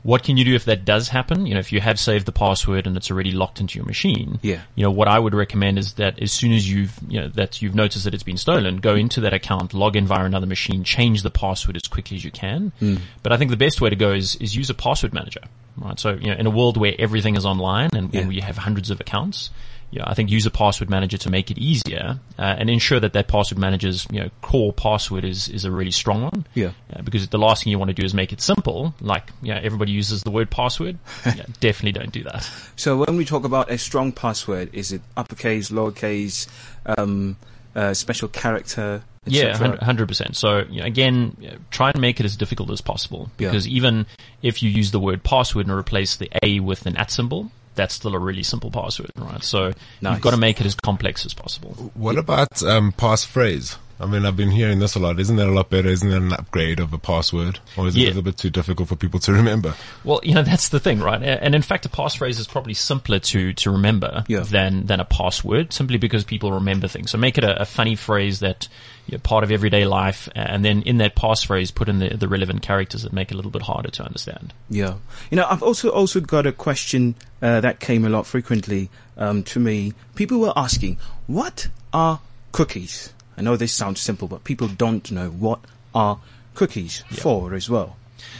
[0.03, 1.45] What can you do if that does happen?
[1.45, 4.39] You know, if you have saved the password and it's already locked into your machine,
[4.41, 4.61] Yeah.
[4.75, 7.61] you know, what I would recommend is that as soon as you've, you know, that
[7.61, 10.83] you've noticed that it's been stolen, go into that account, log in via another machine,
[10.83, 12.71] change the password as quickly as you can.
[12.79, 12.95] Hmm.
[13.23, 15.41] But I think the best way to go is, is use a password manager,
[15.77, 15.99] right?
[15.99, 18.21] So, you know, in a world where everything is online and, Yeah.
[18.21, 19.49] and you have hundreds of accounts,
[19.91, 23.13] yeah, I think use a password manager to make it easier, uh, and ensure that
[23.13, 26.45] that password manager's, you know, core password is, is a really strong one.
[26.53, 26.71] Yeah.
[26.93, 29.53] Uh, because the last thing you want to do is make it simple, like, you
[29.53, 30.99] know, everybody uses the word password.
[31.25, 32.49] yeah, definitely don't do that.
[32.75, 36.47] So when we talk about a strong password, is it uppercase, lowercase,
[36.85, 37.37] um,
[37.75, 39.03] uh, special character?
[39.25, 40.35] Yeah, hundred percent.
[40.37, 43.49] So you know, again, you know, try and make it as difficult as possible Yeah.
[43.49, 44.05] because even
[44.41, 47.93] if you use the word password and replace the A with an at symbol, that's
[47.93, 49.43] still a really simple password, right?
[49.43, 50.13] So Nice.
[50.15, 51.91] you've got to make it as complex as possible.
[51.93, 53.77] What about um, passphrase?
[54.01, 55.19] I mean, I've been hearing this a lot.
[55.19, 55.89] Isn't that a lot better?
[55.89, 57.59] Isn't that an upgrade of a password?
[57.75, 58.05] Or is it Yeah.
[58.05, 59.75] a little bit too difficult for people to remember?
[60.05, 61.21] Well, you know, that's the thing, right?
[61.21, 64.39] And in fact, a passphrase is probably simpler to, to remember Yeah.
[64.41, 67.11] than, than a password, simply because people remember things.
[67.11, 68.69] So make it a, a funny phrase that,
[69.09, 72.27] you know, part of everyday life, and then in that passphrase, put in the, the
[72.27, 74.53] relevant characters that make it a little bit harder to understand.
[74.69, 74.95] Yeah.
[75.31, 79.41] You know, I've also also got a question uh, that came a lot frequently um,
[79.43, 79.93] to me.
[80.13, 85.29] People were asking, "What are cookies?" I know this sounds simple, but people don't know
[85.29, 85.61] what
[85.95, 86.19] are
[86.53, 87.95] cookies for as well.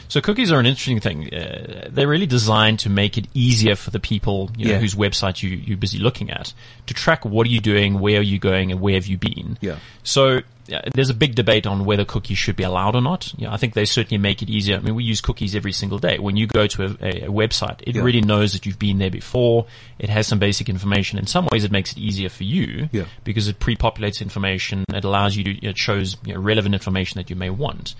[0.08, 1.32] So cookies are an interesting thing.
[1.34, 4.78] Uh, they're really designed to make it easier for the people you know, Yeah.
[4.78, 6.52] whose website you, you're busy looking at
[6.86, 9.58] to track what are you doing, where are you going, and where have you been.
[9.60, 9.76] Yeah.
[10.02, 10.40] So
[10.72, 13.32] uh, there's a big debate on whether cookies should be allowed or not.
[13.36, 14.76] You know, I think they certainly make it easier.
[14.76, 16.18] I mean, we use cookies every single day.
[16.18, 18.02] When you go to a, a, a website, it Yeah.
[18.02, 19.66] really knows that you've been there before.
[19.98, 21.18] It has some basic information.
[21.18, 23.04] In some ways, it makes it easier for you Yeah.
[23.24, 24.84] because it pre-populates information.
[24.94, 27.94] It allows you to, it shows you know, relevant information that you may want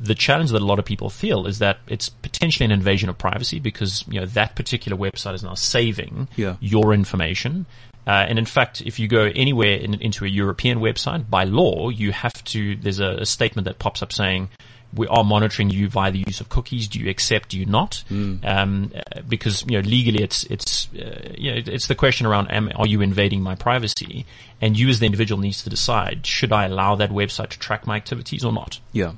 [0.00, 3.18] the challenge that a lot of people feel is that it's potentially an invasion of
[3.18, 6.56] privacy because you know that particular website is now saving Yeah.
[6.60, 7.66] your information.
[8.06, 11.90] Uh, and in fact, if you go anywhere in, into a European website, by law,
[11.90, 12.74] you have to.
[12.76, 14.48] There's a, a statement that pops up saying
[14.94, 16.88] we are monitoring you via the use of cookies.
[16.88, 17.50] Do you accept?
[17.50, 18.02] Do you not?
[18.10, 22.50] Um, uh, because you know legally, it's it's uh, you know it's the question around:
[22.50, 24.24] am, Are you invading my privacy?
[24.62, 27.86] And you, as the individual, needs to decide: should I allow that website to track
[27.86, 28.80] my activities or not?
[28.92, 29.12] Yeah.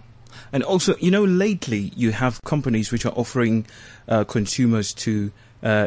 [0.53, 3.67] And also, you know, lately you have companies which are offering
[4.07, 5.87] uh, consumers to, uh,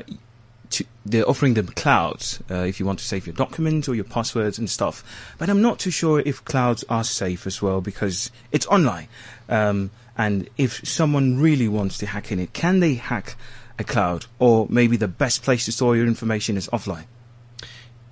[0.71, 4.06] to, they're offering them clouds uh, if you want to save your documents or your
[4.06, 5.04] passwords and stuff.
[5.38, 9.08] But I'm not too sure if clouds are safe as well because it's online.
[9.49, 13.36] Um, and if someone really wants to hack in it, can they hack
[13.78, 14.25] a cloud?
[14.39, 17.06] Or maybe the best place to store your information is offline?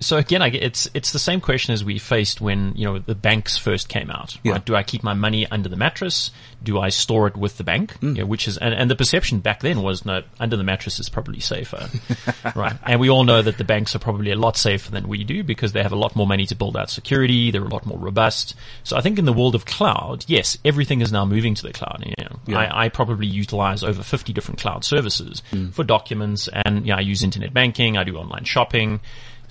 [0.00, 3.56] So again, it's it's the same question as we faced when you know the banks
[3.56, 4.36] first came out.
[4.42, 4.52] Yeah.
[4.52, 4.64] Right?
[4.64, 6.30] Do I keep my money under the mattress?
[6.62, 7.98] Do I store it with the bank?
[8.00, 8.16] Mm.
[8.16, 10.98] You know, which is and, and the perception back then was no, under the mattress
[10.98, 11.88] is probably safer,
[12.56, 12.76] right?
[12.82, 15.42] And we all know that the banks are probably a lot safer than we do
[15.42, 17.50] because they have a lot more money to build out security.
[17.50, 18.54] They're a lot more robust.
[18.82, 21.72] So I think in the world of cloud, yes, everything is now moving to the
[21.72, 22.04] cloud.
[22.04, 22.58] You know, Yeah.
[22.58, 25.72] I, I probably utilize over 50 different cloud services mm.
[25.72, 27.96] for documents and, you know, I use internet banking.
[27.96, 29.00] I do online shopping.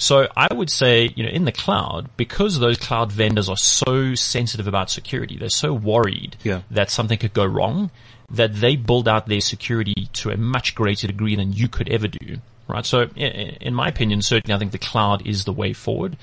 [0.03, 4.15] So I would say, you know, in the cloud, because those cloud vendors are so
[4.15, 6.61] sensitive about security, they're so worried Yeah.
[6.69, 7.89] that something could go wrong,
[8.29, 12.09] that they build out their security to a much greater degree than you could ever
[12.09, 12.39] do.
[12.67, 12.85] Right.
[12.85, 16.17] So in my opinion, certainly I think the cloud is the way forward.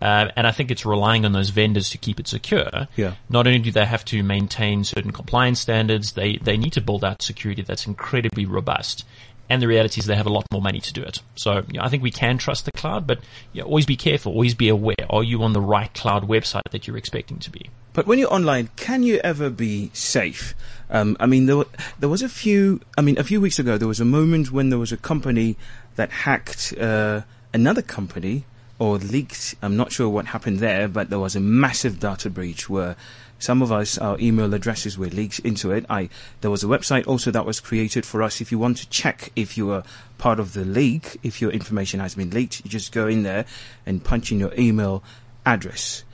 [0.00, 2.88] Uh, and I think it's relying on those vendors to keep it secure.
[2.94, 3.14] Yeah.
[3.28, 7.04] Not only do they have to maintain certain compliance standards, they, they need to build
[7.04, 9.04] out security that's incredibly robust.
[9.48, 11.20] And the reality is they have a lot more money to do it.
[11.36, 13.18] So you know, I think we can trust the cloud, but
[13.52, 15.06] you know, always be careful, always be aware.
[15.10, 17.70] Are you on the right cloud website that you're expecting to be?
[17.92, 20.54] But when you're online, can you ever be safe?
[20.90, 21.64] Um, I mean, there, wa-
[22.00, 22.80] there was a few.
[22.98, 25.56] I mean, a few weeks ago, there was a moment when there was a company
[25.96, 28.44] that hacked uh, another company
[28.78, 29.54] or leaked.
[29.62, 32.96] I'm not sure what happened there, but there was a massive data breach where
[33.44, 35.84] some of us, our email addresses were leaked into it.
[35.90, 36.08] I
[36.40, 38.40] there was a website also that was created for us.
[38.40, 39.84] If you want to check if you are
[40.16, 43.44] part of the leak, if your information has been leaked, you just go in there
[43.84, 45.04] and punch in your email
[45.44, 46.04] address.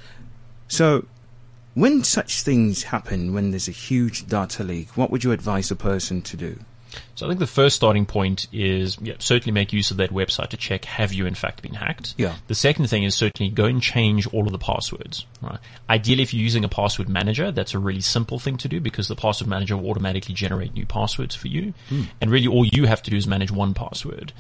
[0.67, 1.07] So
[1.75, 5.77] when such things happen, when there's a huge data leak, what would you advise a
[5.77, 6.59] person to do?
[7.15, 10.49] So I think the first starting point is yeah, certainly make use of that website
[10.49, 12.15] to check have you in fact been hacked.
[12.17, 12.37] Yeah.
[12.47, 15.27] The second thing is certainly go and change all of the passwords.
[15.43, 15.59] Right.
[15.89, 19.09] Ideally, if you're using a password manager, that's a really simple thing to do because
[19.09, 22.03] the password manager will automatically generate new passwords for you, hmm.
[22.21, 24.33] and really all you have to do is manage one password.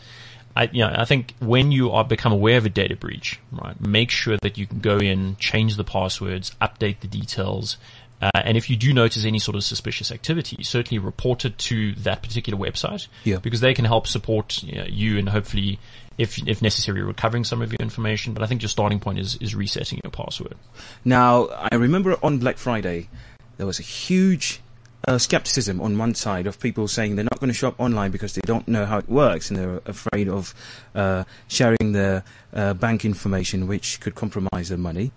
[0.57, 3.81] I, you know, I think when you are become aware of a data breach, right,
[3.81, 7.77] make sure that you can go in, change the passwords, update the details,
[8.21, 11.95] uh, and if you do notice any sort of suspicious activity, certainly report it to
[11.97, 13.39] that particular website Yeah.
[13.39, 15.79] because they can help support you, know, you and hopefully,
[16.19, 18.35] if if necessary, recovering some of your information.
[18.35, 20.55] But I think your starting point is is resetting your password.
[21.05, 23.09] Now, I remember on Black Friday,
[23.57, 24.61] there was a huge
[25.09, 28.35] uh, skepticism on one side of people saying they're not going to shop online because
[28.35, 30.55] they don't know how it works and they're afraid of
[30.95, 35.11] uh, sharing their uh, bank information, which could compromise their money.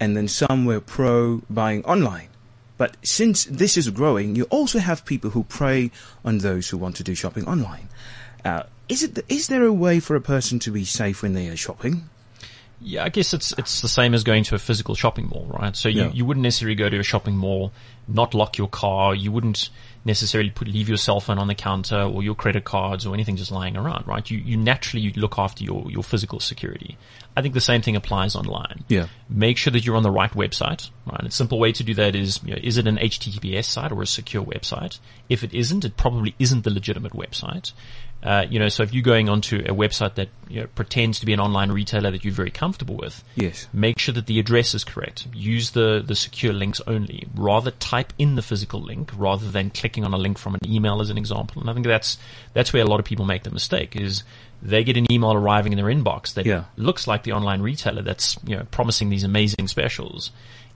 [0.00, 2.29] And then some were pro buying online.
[2.80, 5.90] But since this is growing, you also have people who prey
[6.24, 7.88] on those who want to do shopping online.
[8.42, 11.48] Uh, is it is there a way for a person to be safe when they
[11.48, 12.08] are shopping?
[12.80, 15.76] Yeah, I guess it's it's the same as going to a physical shopping mall, right?
[15.76, 16.12] So you, Yeah.
[16.14, 17.70] you wouldn't necessarily go to a shopping mall,
[18.08, 19.14] not lock your car.
[19.14, 19.68] You wouldn't
[20.06, 23.36] necessarily put leave your cell phone on the counter or your credit cards or anything
[23.36, 24.30] just lying around, right?
[24.30, 26.96] You you naturally you look after your your physical security.
[27.36, 28.84] I think the same thing applies online.
[28.88, 29.06] Yeah.
[29.28, 31.24] Make sure that you're on the right website, right?
[31.24, 34.02] A simple way to do that is, you know, is it an HTTPS site or
[34.02, 34.98] a secure website?
[35.28, 37.72] If it isn't, it probably isn't the legitimate website.
[38.22, 41.24] Uh, you know, so if you're going onto a website that you know, pretends to
[41.26, 43.66] be an online retailer that you're very comfortable with, Yes.
[43.72, 45.26] make sure that the address is correct.
[45.32, 47.28] Use the, the secure links only.
[47.34, 51.00] Rather type in the physical link rather than clicking on a link from an email
[51.00, 51.62] as an example.
[51.62, 52.18] And I think that's,
[52.52, 54.22] that's where a lot of people make the mistake is
[54.62, 56.64] they get an email arriving in their inbox that Yeah.
[56.76, 60.30] looks like the online retailer that's, you know, promising these amazing specials.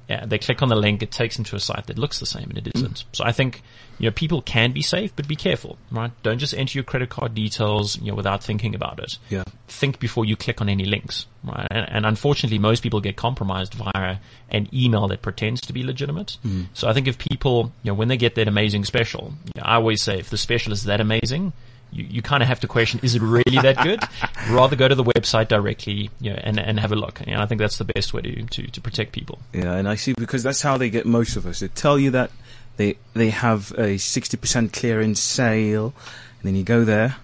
[0.09, 2.27] Yeah, they click on the link, it takes them to a site that looks the
[2.27, 2.99] same and it isn't.
[2.99, 3.05] Mm.
[3.13, 3.63] So I think,
[3.99, 6.11] you know, people can be safe, but be careful, right?
[6.23, 9.45] Don't just enter your credit card details, you know, without thinking about it Yeah.
[9.67, 11.67] think before you click on any links, right?
[11.71, 14.17] And, and unfortunately, most people get compromised via
[14.51, 16.37] an email that pretends to be legitimate.
[16.45, 16.67] Mm.
[16.75, 19.63] So I think if people, you know, when they get that amazing special, you know,
[19.67, 21.55] I always say if the special is that amazing,
[21.95, 24.01] you, you kind of have to question, is it really that good?
[24.51, 27.21] Rather go to the website directly, you know, and, and have a look.
[27.21, 29.39] And I think that's the best way to, to, to protect people.
[29.53, 31.61] Yeah, and I see because that's how they get most of us.
[31.61, 32.31] They tell you that
[32.77, 35.95] they they have a sixty percent clearance sale,
[36.41, 37.17] and then you go there.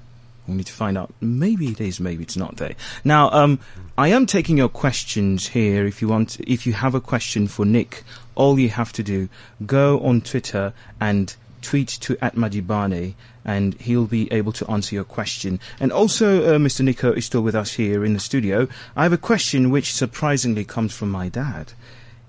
[0.47, 1.13] We need to find out.
[1.21, 2.01] Maybe it is.
[2.01, 2.75] Maybe it's not there.
[3.05, 3.61] Now, um,
[3.99, 5.87] I am taking your questions here.
[5.87, 8.05] If you want, if you have a question for Nick
[8.41, 9.29] all you have to do,
[9.67, 15.05] go on Twitter and tweet to at Majibane and he'll be able to answer your
[15.05, 15.61] question.
[15.79, 16.85] And also, uh, Mr.
[16.85, 18.69] Nico is still with us here in the studio.
[18.97, 21.73] I have a question which surprisingly comes from my dad.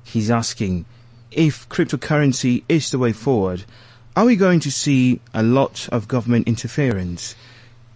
[0.03, 0.85] He's asking
[1.31, 3.65] if cryptocurrency is the way forward,
[4.15, 7.35] are we going to see a lot of government interference?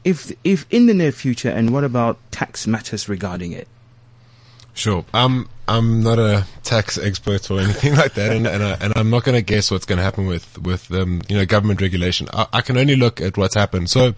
[0.04, 3.68] If, if in the near future, and what about tax matters regarding it?
[4.74, 5.06] Sure.
[5.14, 9.24] I'm I'm not a tax expert or anything like that, and and, I, I'm not
[9.24, 12.28] going to guess what's going to happen with with um, you know government regulation.
[12.34, 13.90] I, I can only look at what's happened.
[13.90, 14.14] So.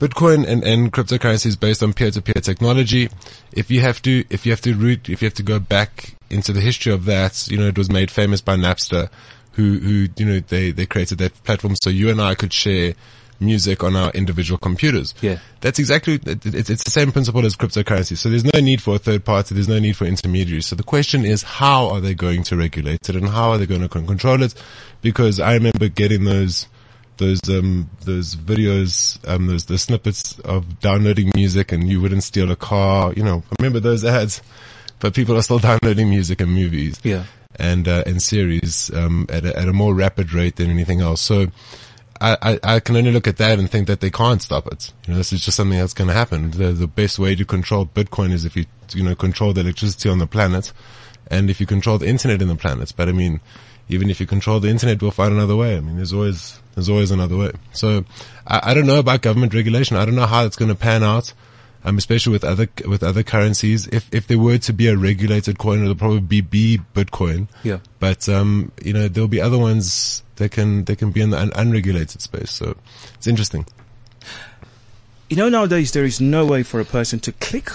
[0.00, 3.08] Bitcoin and, and cryptocurrency is based on peer-to-peer technology.
[3.52, 6.16] If you have to, if you have to root, if you have to go back
[6.28, 9.10] into the history of that, you know, it was made famous by Napster,
[9.52, 12.94] who, who, you know, they, they created that platform so you and I could share
[13.42, 15.14] music on our individual computers.
[15.20, 15.38] Yeah.
[15.60, 18.16] That's exactly, it's, it's the same principle as cryptocurrency.
[18.16, 19.54] So there's no need for a third party.
[19.54, 20.66] There's no need for intermediaries.
[20.66, 23.66] So the question is, how are they going to regulate it and how are they
[23.66, 24.54] going to control it?
[25.02, 26.66] Because I remember getting those,
[27.18, 32.50] those, um, those videos, um, those, the snippets of downloading music and you wouldn't steal
[32.50, 33.12] a car.
[33.14, 34.42] You know, I remember those ads,
[35.00, 37.24] but people are still downloading music and movies Yeah.
[37.56, 41.20] and uh, and series um, at a, at a more rapid rate than anything else.
[41.20, 41.48] So
[42.22, 44.92] I, I, can only look at that and think that they can't stop it.
[45.06, 46.52] You know, this is just something that's going to happen.
[46.52, 50.08] The the best way to control Bitcoin is if you you know control the electricity
[50.08, 50.72] on the planet,
[51.28, 52.92] and if you control the internet in the planet.
[52.96, 53.40] But I mean,
[53.88, 55.76] even if you control the internet, we'll find another way.
[55.76, 57.52] I mean, there's always there's always another way.
[57.72, 58.04] So
[58.46, 59.96] I, I don't know about government regulation.
[59.96, 61.32] I don't know how it's going to pan out
[61.84, 63.86] um, especially with other with other currencies.
[63.88, 67.48] If if there were to be a regulated coin, it'll probably be, be Bitcoin.
[67.62, 67.78] Yeah.
[67.98, 71.38] But um, you know, there'll be other ones that can that can be in the
[71.38, 72.50] un- unregulated space.
[72.50, 72.76] So
[73.14, 73.66] it's interesting.
[75.28, 77.70] You know, nowadays there is no way for a person to click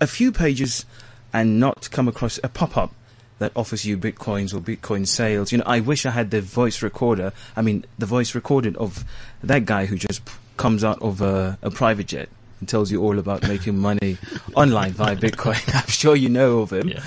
[0.00, 0.84] a few pages
[1.32, 2.92] and not come across a pop-up
[3.38, 5.50] that offers you bitcoins or bitcoin sales.
[5.50, 7.32] You know, I wish I had the voice recorder.
[7.56, 9.04] I mean, the voice recorded of
[9.42, 10.20] that guy who just
[10.56, 12.28] comes out of a, a private jet
[12.60, 14.18] and tells you all about making money
[14.54, 15.62] online via bitcoin.
[15.74, 16.88] I'm sure you know of him.
[16.88, 17.02] Yeah.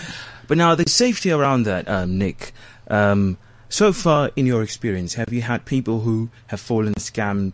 [0.48, 2.52] But now the safety around that, um, Nick.
[2.88, 3.38] Um,
[3.70, 7.54] so far in your experience, have you had people who have fallen scam?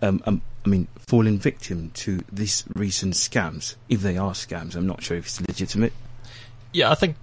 [0.00, 3.74] Um, um, I mean, fallen victim to these recent scams?
[3.88, 5.92] If they are scams, I'm not sure if it's legitimate.
[6.72, 7.16] Yeah, I think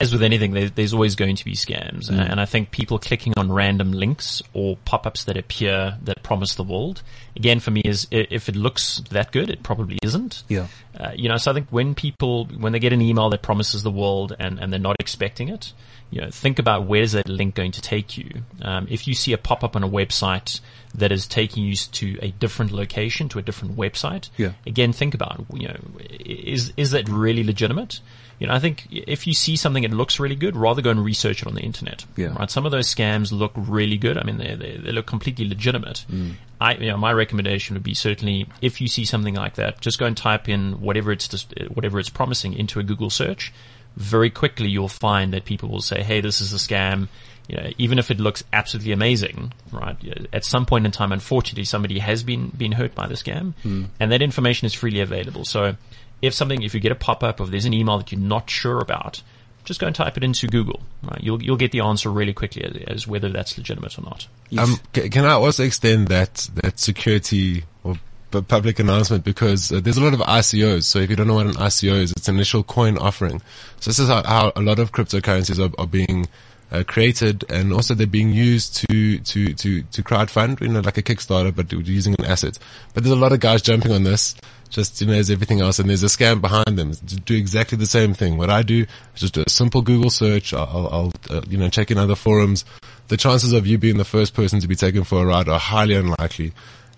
[0.00, 2.30] as with anything, there, there's always going to be scams, Mm.
[2.30, 6.62] and I think people clicking on random links or pop-ups that appear that promise the
[6.64, 7.02] world.
[7.36, 10.42] Again, for me, is if it looks that good, it probably isn't.
[10.48, 10.66] Yeah.
[10.98, 13.82] Uh, you know, so I think when people, when they get an email that promises
[13.82, 15.72] the world and, and they're not expecting it,
[16.10, 18.30] you know, think about where's that link going to take you.
[18.62, 20.60] Um, if you see a pop-up on a website
[20.94, 24.52] that is taking you to a different location, to a different website, Yeah.
[24.66, 25.76] again, think about, you know,
[26.08, 28.00] is, is that really legitimate?
[28.38, 31.04] You know, I think if you see something that looks really good, rather go and
[31.04, 32.04] research it on the internet.
[32.16, 32.36] Yeah.
[32.38, 32.50] Right.
[32.50, 34.18] Some of those scams look really good.
[34.18, 36.04] I mean, they, they, they look completely legitimate.
[36.10, 36.34] Mm.
[36.60, 39.98] I, you know, my recommendation would be certainly if you see something like that, just
[39.98, 43.52] go and type in whatever it's, just, whatever it's promising into a Google search.
[43.96, 47.08] Very quickly, you'll find that people will say, "Hey, this is a scam."
[47.48, 49.96] You know, even if it looks absolutely amazing, right?
[50.34, 53.86] At some point in time, unfortunately, somebody has been been hurt by the scam, mm.
[53.98, 55.46] and that information is freely available.
[55.46, 55.76] So,
[56.22, 58.48] if something, if you get a pop up, or there's an email that you're not
[58.48, 59.22] sure about,
[59.64, 60.80] just go and type it into Google.
[61.02, 61.22] Right?
[61.22, 64.26] You'll you'll get the answer really quickly as, as whether that's legitimate or not.
[64.58, 67.98] Um, ca- can I also extend that that security or
[68.30, 70.84] pu- public announcement because uh, there's a lot of ICOs.
[70.84, 73.42] So if you don't know what an ICO is, it's an initial coin offering.
[73.80, 76.26] So this is how, how a lot of cryptocurrencies are, are being
[76.72, 80.98] uh, created, and also they're being used to to to to crowdfund, you know, like
[80.98, 82.58] a Kickstarter, but using an asset.
[82.94, 84.34] But there's a lot of guys jumping on this.
[84.68, 87.78] Just you know, as everything else, and there's a scam behind them to do exactly
[87.78, 88.36] the same thing.
[88.36, 90.52] What I do is just do a simple Google search.
[90.52, 90.88] I'll, I'll,
[91.30, 92.64] I'll uh, you know check in other forums.
[93.08, 95.60] The chances of you being the first person to be taken for a ride are
[95.60, 96.52] highly unlikely.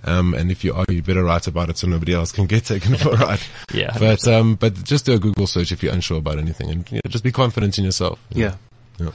[0.04, 2.64] Um, and if you are, you better write about it so nobody else can get
[2.72, 3.40] taken for a ride.
[3.74, 6.90] Yeah, But um, but just do a Google search if you're unsure about anything, and
[6.90, 8.18] you know, just be confident in yourself.
[8.30, 8.54] Yeah.
[8.98, 9.10] Yeah.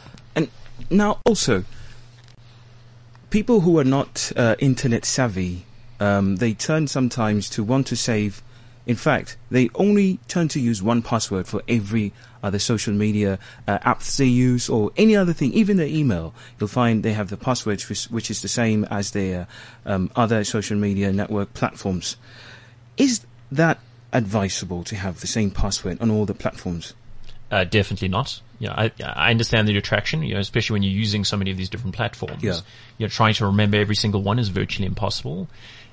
[0.89, 1.63] Now also,
[3.29, 5.65] people who are not uh, internet savvy,
[5.99, 8.43] um, they turn sometimes to want to save.
[8.85, 12.11] In fact, they only turn to use one password for every
[12.43, 16.33] other social media uh, apps they use or any other thing, even their email.
[16.59, 19.47] You'll find they have the password which, which is the same as their
[19.85, 22.17] um, other social media network platforms.
[22.97, 23.79] Is that
[24.11, 26.93] advisable to have the same password on all the platforms?
[27.53, 28.41] Uh, definitely not.
[28.59, 31.51] You know, I, I understand the attraction, you know, especially when you're using so many
[31.51, 32.41] of these different platforms.
[32.41, 32.59] Yeah.
[32.97, 35.47] You know, trying to remember every single one is virtually impossible.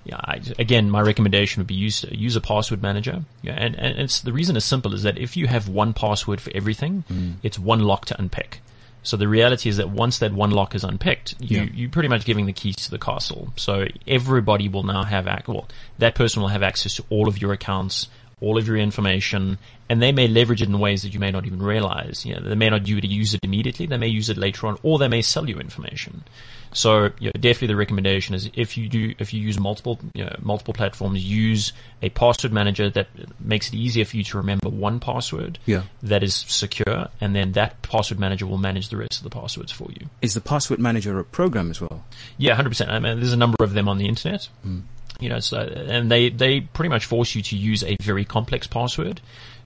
[0.04, 3.22] Yeah, I, again, my recommendation would be use use a password manager.
[3.42, 6.40] Yeah, and, and it's the reason is simple is that if you have one password
[6.40, 7.04] for everything,
[7.42, 8.62] it's one lock to unpick.
[9.02, 11.68] So the reality is that once that one lock is unpicked, you, Yeah.
[11.74, 13.52] you're pretty much giving the keys to the castle.
[13.56, 15.66] So everybody will now have ac- well,
[15.98, 18.08] that person will have access to all of your accounts,
[18.41, 21.47] all of your information, and they may leverage it in ways that you may not
[21.47, 22.24] even realize.
[22.24, 24.66] You know, they may not you to use it immediately, they may use it later
[24.66, 26.24] on, or they may sell you information.
[26.72, 30.24] So you know, definitely the recommendation is if you do, if you use multiple, you
[30.24, 33.09] know, multiple platforms, use a password manager that
[33.41, 35.82] makes it easier for you to remember one password Yeah.
[36.05, 39.72] that is secure, and then that password manager will manage the rest of the passwords
[39.72, 40.07] for you.
[40.22, 42.05] Is the password manager a program as well?
[42.38, 42.91] Yeah, hundred percent.
[42.91, 44.49] I mean, there's a number of them on the internet.
[44.62, 44.80] Hmm.
[45.20, 48.66] You know, so and they they pretty much force you to use a very complex
[48.66, 49.20] password.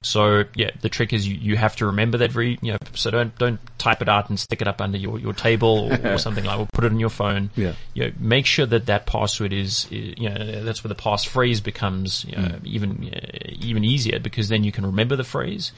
[0.04, 2.78] So yeah, the trick is you, you have to remember that very you know.
[2.94, 6.12] So don't don't type it out and stick it up under your, your table or,
[6.12, 6.58] or something like.
[6.58, 7.50] Or put it in your phone.
[7.56, 7.72] Yeah.
[7.94, 11.62] You know, make sure that that password is, is you know that's where the passphrase
[11.62, 15.72] becomes you know, even uh, even easier because then you can remember the phrase.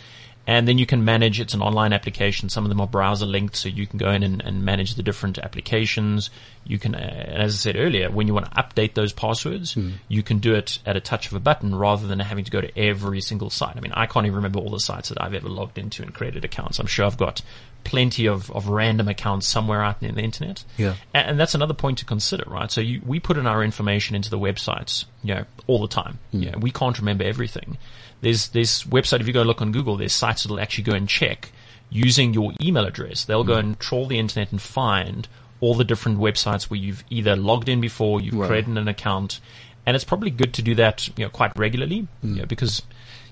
[0.47, 2.49] And then you can manage, it's an online application.
[2.49, 5.03] Some of them are browser linked, so you can go in and, and manage the
[5.03, 6.31] different applications.
[6.65, 9.77] You can, uh, and as I said earlier, when you want to update those passwords,
[10.09, 12.61] you can do it at a touch of a button rather than having to go
[12.61, 13.77] to every single site.
[13.77, 16.15] I mean, I can't even remember all the sites that I've ever logged into and
[16.15, 16.79] created accounts.
[16.79, 17.43] I'm sure I've got
[17.83, 20.65] plenty of, of random accounts somewhere out in the internet.
[20.77, 20.95] Yeah.
[21.13, 22.71] And, and that's another point to consider, right?
[22.71, 26.19] So you, we put in our information into the websites, you know, all the time.
[26.33, 27.79] You know, we can't remember everything.
[28.21, 31.09] There's this website, if you go look on Google, there's sites that'll actually go and
[31.09, 31.53] check
[31.91, 33.25] using your email address.
[33.25, 33.67] They'll go hmm.
[33.69, 35.29] and trawl the internet and find
[35.61, 38.49] all the different websites where you've either logged in before, you've Right.
[38.49, 39.41] created an account,
[39.87, 42.35] and it's probably good to do that, you know, quite regularly, you hmm.
[42.37, 42.83] know, because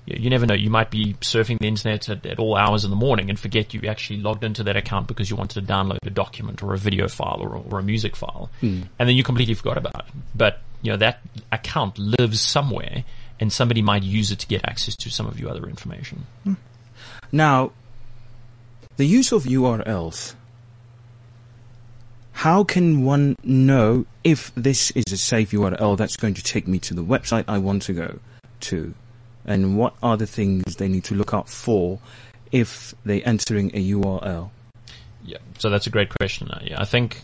[0.05, 0.55] you, you never know.
[0.55, 3.73] You might be surfing the internet at, at all hours in the morning and forget
[3.73, 6.77] you actually logged into that account because you wanted to download a document or a
[6.77, 8.83] video file or, or a music file, hmm.
[8.97, 10.13] and then you completely forgot about it.
[10.33, 11.19] But you know that
[11.51, 13.03] account lives somewhere,
[13.39, 16.25] and somebody might use it to get access to some of your other information.
[16.43, 16.53] Hmm.
[17.31, 17.71] Now,
[18.97, 20.35] the use of URLs.
[22.31, 26.79] How can one know if this is a safe URL that's going to take me
[26.79, 28.19] to the website I want to go
[28.61, 28.93] to?
[29.45, 31.99] And what are the things they need to look out for
[32.51, 34.49] if they're entering a URL?
[35.23, 36.49] Yeah, so that's a great question.
[36.61, 37.21] Yeah, I think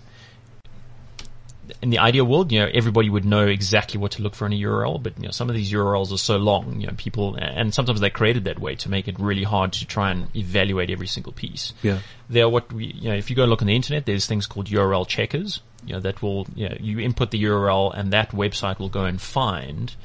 [1.82, 4.54] in the ideal world, you know, everybody would know exactly what to look for in
[4.54, 7.36] a URL, but you know, some of these URLs are so long, you know, people,
[7.36, 10.90] and sometimes they're created that way to make it really hard to try and evaluate
[10.90, 11.74] every single piece.
[11.82, 12.00] Yeah.
[12.30, 14.26] There are what we, you know, if you go and look on the internet, there's
[14.26, 18.12] things called URL checkers, you know, that will, you know, you input the URL and
[18.12, 19.96] that website will go and find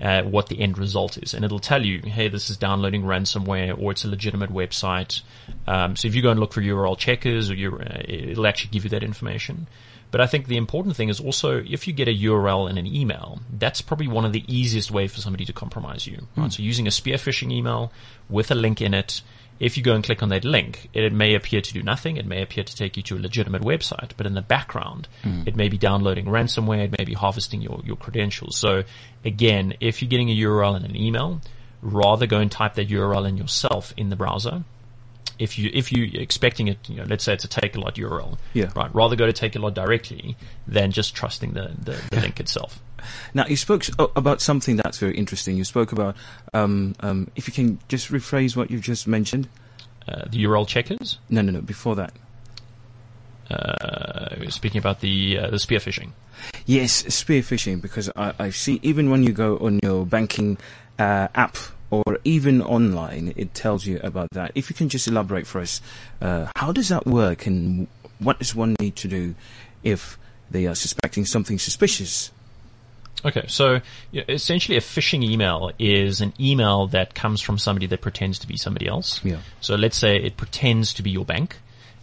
[0.00, 3.80] uh, what the end result is, and it'll tell you, hey, this is downloading ransomware,
[3.80, 5.22] or it's a legitimate website.
[5.66, 8.70] Um, so if you go and look for URL checkers, or your, uh, it'll actually
[8.70, 9.68] give you that information.
[10.14, 12.86] But I think the important thing is also if you get a URL in an
[12.86, 16.28] email, that's probably one of the easiest way for somebody to compromise you.
[16.36, 16.44] Right?
[16.44, 16.50] Hmm.
[16.50, 17.90] So using a spear phishing email
[18.30, 19.22] with a link in it,
[19.58, 22.16] if you go and click on that link, it, may appear to do nothing.
[22.16, 25.42] It may appear to take you to a legitimate website, but in the background, hmm.
[25.46, 26.84] it may be downloading ransomware.
[26.84, 28.56] It may be harvesting your, your credentials.
[28.56, 28.84] So
[29.24, 31.40] again, if you're getting a URL in an email,
[31.82, 34.62] rather go and type that URL in yourself in the browser.
[35.38, 38.70] If you if you expecting it, you know, let's say it's a Takealot URL, Yeah.
[38.76, 38.94] right?
[38.94, 42.80] Rather go to Takealot directly than just trusting the the, the link itself.
[43.34, 45.56] Now, you spoke about something that's very interesting.
[45.56, 46.16] You spoke about,
[46.54, 49.48] um, um, if you can just rephrase what you've just mentioned.
[50.08, 51.18] Uh, the URL checkers.
[51.30, 52.12] No, no, no, before that.
[53.50, 56.12] Uh, speaking about the uh, the spear phishing.
[56.66, 60.56] Yes, spear phishing, because I, I see even when you go on your banking
[60.98, 61.56] uh, app
[61.90, 64.52] or even online, it tells you about that.
[64.54, 65.80] If you can just elaborate for us,
[66.20, 67.86] uh, how does that work and
[68.18, 69.34] what does one need to do
[69.82, 70.18] if
[70.50, 72.30] they are suspecting something suspicious?
[73.24, 73.80] Okay, so
[74.12, 78.56] essentially, a phishing email is an email that comes from somebody that pretends to be
[78.56, 79.24] somebody else.
[79.24, 79.38] Yeah.
[79.60, 81.56] So let's say it pretends to be your bank,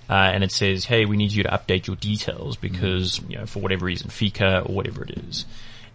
[0.10, 3.46] uh, and it says, "Hey, we need you to update your details because you know
[3.46, 5.46] for whatever reason, FICA or whatever it is,"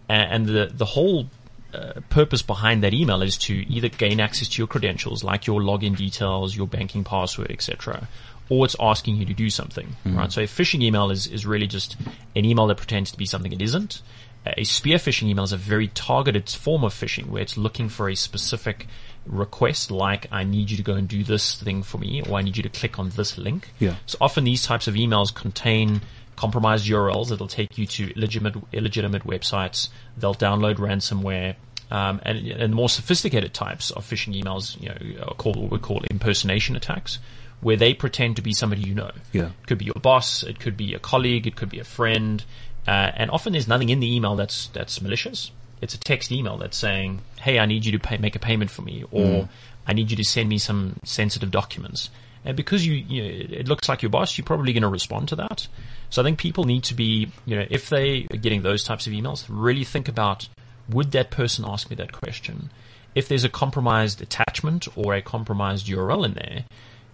[0.07, 1.29] and the the whole
[1.77, 5.61] uh, purpose behind that email is to either gain access to your credentials, like your
[5.61, 8.07] login details, your banking password, etc.,
[8.49, 10.31] or it's asking you to do something, right?
[10.31, 11.97] So a phishing email is, is really just
[12.33, 14.01] an email that pretends to be something it isn't.
[14.45, 18.07] A spear phishing email is a very targeted form of phishing where it's looking for
[18.07, 18.87] a specific
[19.25, 22.41] request, like I need you to go and do this thing for me, or I
[22.41, 23.69] need you to click on this link.
[23.79, 23.95] Yeah.
[24.05, 26.01] So often these types of emails contain
[26.37, 29.89] compromised URLs that'll take you to illegitimate, illegitimate websites.
[30.15, 31.55] They'll download ransomware.
[31.89, 35.79] Um, and, and more sophisticated types of phishing emails, you know, are called what we
[35.79, 37.19] call impersonation attacks,
[37.61, 39.11] where they pretend to be somebody you know.
[39.31, 39.45] Yeah.
[39.45, 42.43] It could be your boss, it could be a colleague, it could be a friend,
[42.87, 45.51] uh, and often there's nothing in the email that's that's malicious.
[45.81, 48.71] It's a text email that's saying, "Hey, I need you to pay, make a payment
[48.71, 49.47] for me," or
[49.85, 52.09] I need you to send me some sensitive documents.
[52.43, 55.27] And because you, you know, it looks like your boss, you're probably going to respond
[55.29, 55.67] to that.
[56.09, 59.07] So I think people need to be, you know, if they are getting those types
[59.07, 60.47] of emails, really think about
[60.89, 62.69] would that person ask me that question?
[63.15, 66.65] If there's a compromised attachment or a compromised URL in there,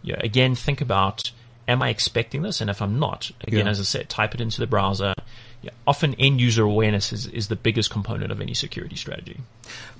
[0.02, 1.32] you know, again, think about
[1.66, 2.60] am I expecting this?
[2.60, 3.72] And if I'm not, again, Yeah.
[3.72, 5.14] as I said, type it into the browser.
[5.62, 9.38] Yeah, often end user awareness is, is the biggest component of any security strategy.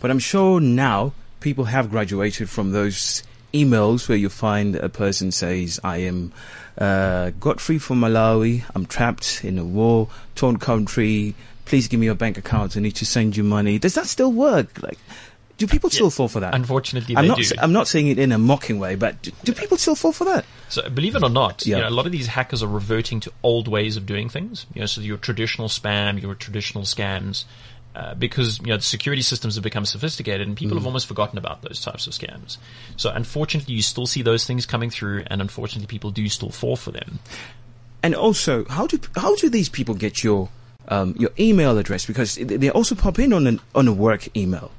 [0.02, 5.32] But I'm sure now people have graduated from those emails where you find a person
[5.32, 6.34] says, I am
[6.78, 8.64] uh, Godfrey from Malawi.
[8.76, 11.34] I'm trapped in a war torn country.
[11.66, 12.76] Please give me your bank account.
[12.78, 13.80] I need to send you money.
[13.80, 14.82] Does that still work?
[14.82, 14.98] Like,
[15.58, 16.54] do people still fall for that?
[16.56, 17.38] Unfortunately, I'm they not.
[17.38, 17.56] do.
[17.60, 20.26] I'm not saying it in a mocking way, but do, do people still fall for
[20.26, 20.46] that?
[20.70, 21.78] So believe it or not, Yeah.
[21.78, 24.66] you know, a lot of these hackers are reverting to old ways of doing things.
[24.74, 27.46] You know, so your traditional spam, your traditional scams,
[27.96, 31.38] uh, because you know the security systems have become sophisticated and people have almost forgotten
[31.38, 32.58] about those types of scams.
[32.98, 36.76] So unfortunately, you still see those things coming through, and unfortunately, people do still fall
[36.76, 37.20] for them.
[38.02, 40.50] And also, how do how do these people get your
[40.88, 42.06] um, your email address?
[42.06, 44.72] Because they also pop in on an on a work email.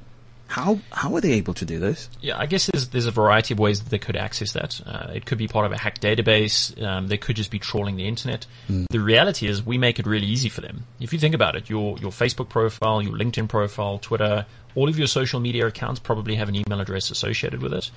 [0.47, 2.07] How how are they able to do this?
[2.21, 4.79] Yeah, I guess there's there's a variety of ways that they could access that.
[4.85, 6.81] Uh, it could be part of a hacked database.
[6.81, 8.45] Um, they could just be trawling the internet.
[8.69, 10.85] The reality is, we make it really easy for them.
[10.99, 14.45] If you think about it, your your Facebook profile, your LinkedIn profile, Twitter,
[14.75, 17.89] all of your social media accounts probably have an email address associated with it.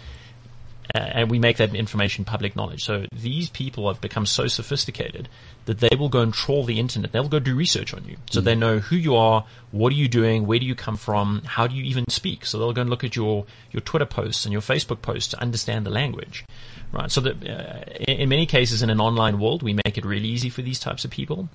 [0.95, 2.83] Uh, and we make that information public knowledge.
[2.83, 5.29] So these people have become so sophisticated
[5.69, 7.13] that they will go and trawl the internet.
[7.13, 8.17] They'll go do research on you.
[8.31, 11.43] So they know who you are, what are you doing, where do you come from,
[11.45, 12.47] how do you even speak.
[12.47, 15.41] So they'll go and look at your, your Twitter posts and your Facebook posts to
[15.43, 16.47] understand the language.
[16.91, 17.11] Right.
[17.11, 20.29] So that, uh, in, in many cases in an online world, we make it really
[20.29, 21.51] easy for these types of people.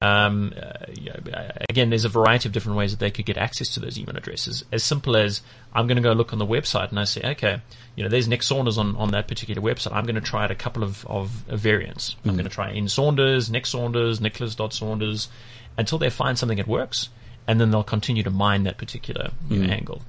[0.00, 3.26] Um, uh, you know, uh, again, there's a variety of different ways that they could
[3.26, 4.64] get access to those email addresses.
[4.72, 5.42] As simple as
[5.74, 7.60] I'm going to go look on the website and I say, okay,
[7.94, 9.92] you know, there's Nick Saunders on, on that particular website.
[9.92, 12.16] I'm going to try out a couple of, of variants.
[12.24, 15.28] I'm going to try in Saunders, Nick Saunders, Nicholas.Saunders
[15.76, 17.08] until they find something that works.
[17.46, 19.70] And then they'll continue to mine that particular know, mm.
[19.70, 20.02] angle.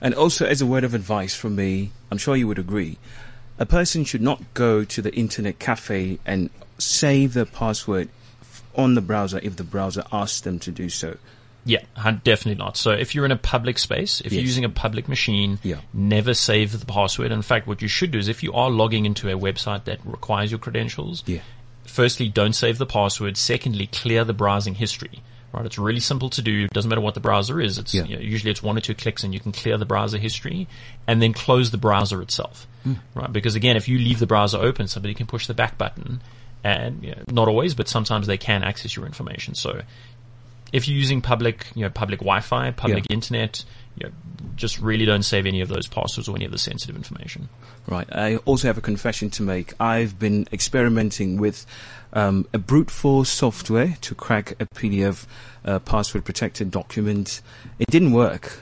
[0.00, 2.98] And also, as a word of advice from me, I'm sure you would agree,
[3.58, 8.10] a person should not go to the internet cafe and save their password
[8.74, 11.16] on the browser if the browser asks them to do so.
[11.64, 11.82] Yeah,
[12.22, 12.76] definitely not.
[12.76, 15.80] So if you're in a public space, if you're using a public machine, Yeah.
[15.92, 17.32] never save the password.
[17.32, 19.98] In fact, what you should do is if you are logging into a website that
[20.04, 21.40] requires your credentials, Yeah.
[21.88, 23.36] Firstly, don't save the password.
[23.36, 25.20] Secondly, clear the browsing history.
[25.52, 26.64] Right, it's really simple to do.
[26.64, 27.78] It doesn't matter what the browser is.
[27.78, 28.04] It's Yeah.
[28.04, 30.68] you know, usually it's one or two clicks, and you can clear the browser history,
[31.06, 32.66] and then close the browser itself.
[32.82, 32.94] Hmm.
[33.14, 36.20] Right, because again, if you leave the browser open, somebody can push the back button,
[36.62, 39.54] and you know, not always, but sometimes they can access your information.
[39.54, 39.82] So,
[40.72, 43.14] if you're using public, you know, public Wi-Fi, public Yeah.
[43.14, 43.64] internet,
[43.96, 44.12] you know,
[44.56, 47.48] just really don't save any of those passwords or any of the sensitive information.
[47.86, 48.06] Right.
[48.10, 49.74] I also have a confession to make.
[49.80, 51.66] I've been experimenting with
[52.12, 55.26] um, a brute force software to crack a PDF
[55.64, 57.40] uh, password protected document.
[57.78, 58.60] It didn't work.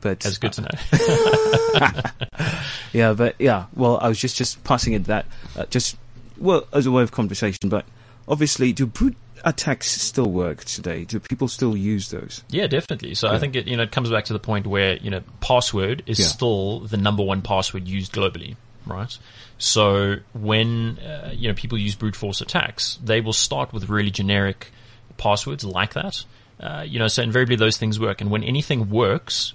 [0.00, 1.90] But That's good to know.
[2.92, 5.96] Yeah, but yeah, well, I was just just passing it that uh, just
[6.38, 7.68] well as a way of conversation.
[7.68, 7.84] But
[8.26, 11.04] obviously, do brute attacks still work today?
[11.04, 12.42] Do people still use those?
[12.48, 13.14] Yeah, definitely.
[13.14, 15.22] So I think it, you know, it comes back to the point where, you know,
[15.40, 16.26] password is Yeah.
[16.26, 19.16] still the number one password used globally, right?
[19.58, 24.10] So when, uh, you know, people use brute force attacks, they will start with really
[24.10, 24.72] generic
[25.16, 26.24] passwords like that.
[26.58, 28.20] Uh, you know, so invariably those things work.
[28.20, 29.54] And when anything works,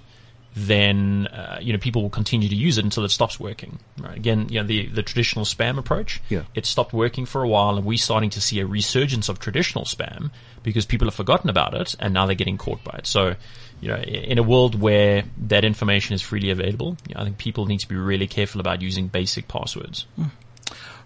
[0.56, 3.78] then uh, you know people will continue to use it until it stops working.
[3.98, 4.16] Right?
[4.16, 6.22] Again, you know the the traditional spam approach.
[6.30, 6.44] Yeah.
[6.54, 9.84] It stopped working for a while, and we're starting to see a resurgence of traditional
[9.84, 10.30] spam
[10.62, 13.06] because people have forgotten about it, and now they're getting caught by it.
[13.06, 13.36] So,
[13.82, 17.36] you know, in a world where that information is freely available, you know, I think
[17.36, 20.06] people need to be really careful about using basic passwords.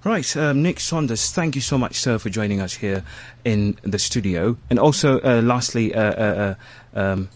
[0.02, 3.04] Right, um, Nick Saunders, thank you so much, sir, for joining us here
[3.44, 4.56] in the studio.
[4.70, 6.56] And also, uh, lastly, uh, uh,
[6.94, 7.28] uh, um,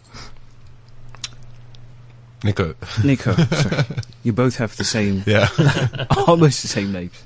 [2.45, 2.75] Nico.
[3.03, 3.85] Nico, sorry.
[4.23, 5.49] you both have the same, Yeah.
[6.29, 7.21] almost the same names.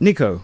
[0.00, 0.42] Nico,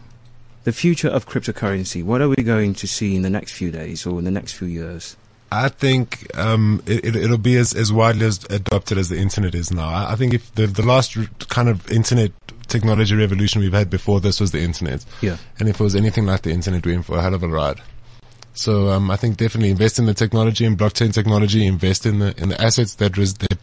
[0.65, 2.05] the future of cryptocurrency.
[2.05, 4.53] What are we going to see in the next few days or in the next
[4.53, 5.17] few years?
[5.53, 9.55] I think um, it, it, it'll be as, as widely as adopted as the internet
[9.57, 9.89] is now.
[9.89, 11.17] I, I think if the, the last
[11.49, 12.31] kind of internet
[12.69, 15.39] technology revolution we've had before this was the internet, Yeah.
[15.59, 17.49] and if it was anything like the internet, we're in for a hell of a
[17.49, 17.81] ride.
[18.55, 21.67] So um, I think definitely invest in the technology and blockchain technology.
[21.67, 23.59] Invest in the in the assets that res- that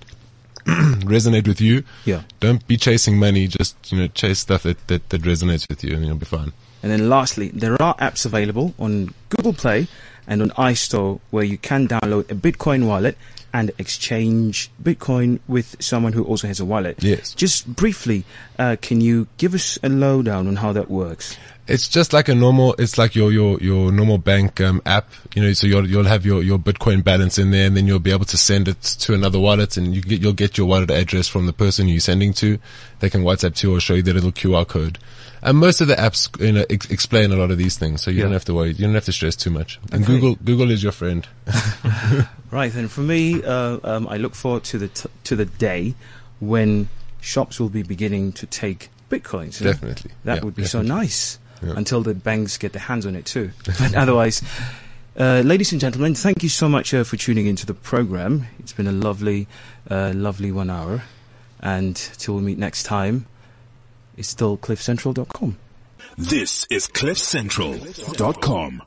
[0.65, 1.83] resonate with you.
[2.05, 2.23] Yeah.
[2.39, 3.47] Don't be chasing money.
[3.47, 6.53] Just you know chase stuff that, that, that resonates with you, and you'll be fine.
[6.83, 9.87] And then lastly, there are apps available on Google Play
[10.27, 13.17] and on iStore where you can download a Bitcoin wallet
[13.53, 17.01] and exchange Bitcoin with someone who also has a wallet.
[17.01, 17.33] Yes.
[17.33, 18.25] Just briefly,
[18.59, 21.37] uh, can you give us a lowdown on how that works?
[21.67, 25.41] It's just like a normal, it's like your, your, your normal bank, um, app, you
[25.41, 28.11] know, so you'll, you'll have your, your Bitcoin balance in there and then you'll be
[28.11, 31.27] able to send it to another wallet and you get, you'll get your wallet address
[31.27, 32.57] from the person you're sending to.
[32.99, 34.97] They can WhatsApp to you or show you the little QR code.
[35.41, 38.09] And most of the apps, you know, ex- explain a lot of these things, so
[38.11, 38.23] you Yeah.
[38.23, 38.69] don't have to worry.
[38.71, 39.79] You don't have to stress too much.
[39.91, 40.13] And Okay.
[40.13, 41.27] Google, Google is your friend.
[42.49, 45.95] Right, and for me, uh, um, I look forward to the t- to the day
[46.39, 46.87] when
[47.19, 49.59] shops will be beginning to take bitcoins.
[49.61, 49.71] know?
[49.73, 50.11] Definitely.
[50.23, 50.87] That Yeah, would be definitely.
[50.89, 51.73] so nice Yeah.
[51.75, 53.51] until the banks get their hands on it too.
[53.65, 54.41] But otherwise,
[55.17, 58.47] uh, ladies and gentlemen, thank you so much uh, for tuning into the program.
[58.59, 59.47] It's been a lovely,
[59.89, 61.03] uh, lovely one hour,
[61.59, 63.25] and till we meet next time,
[64.15, 65.57] it's still cliffcentral.com.
[66.17, 68.83] This is CliffCentral.com.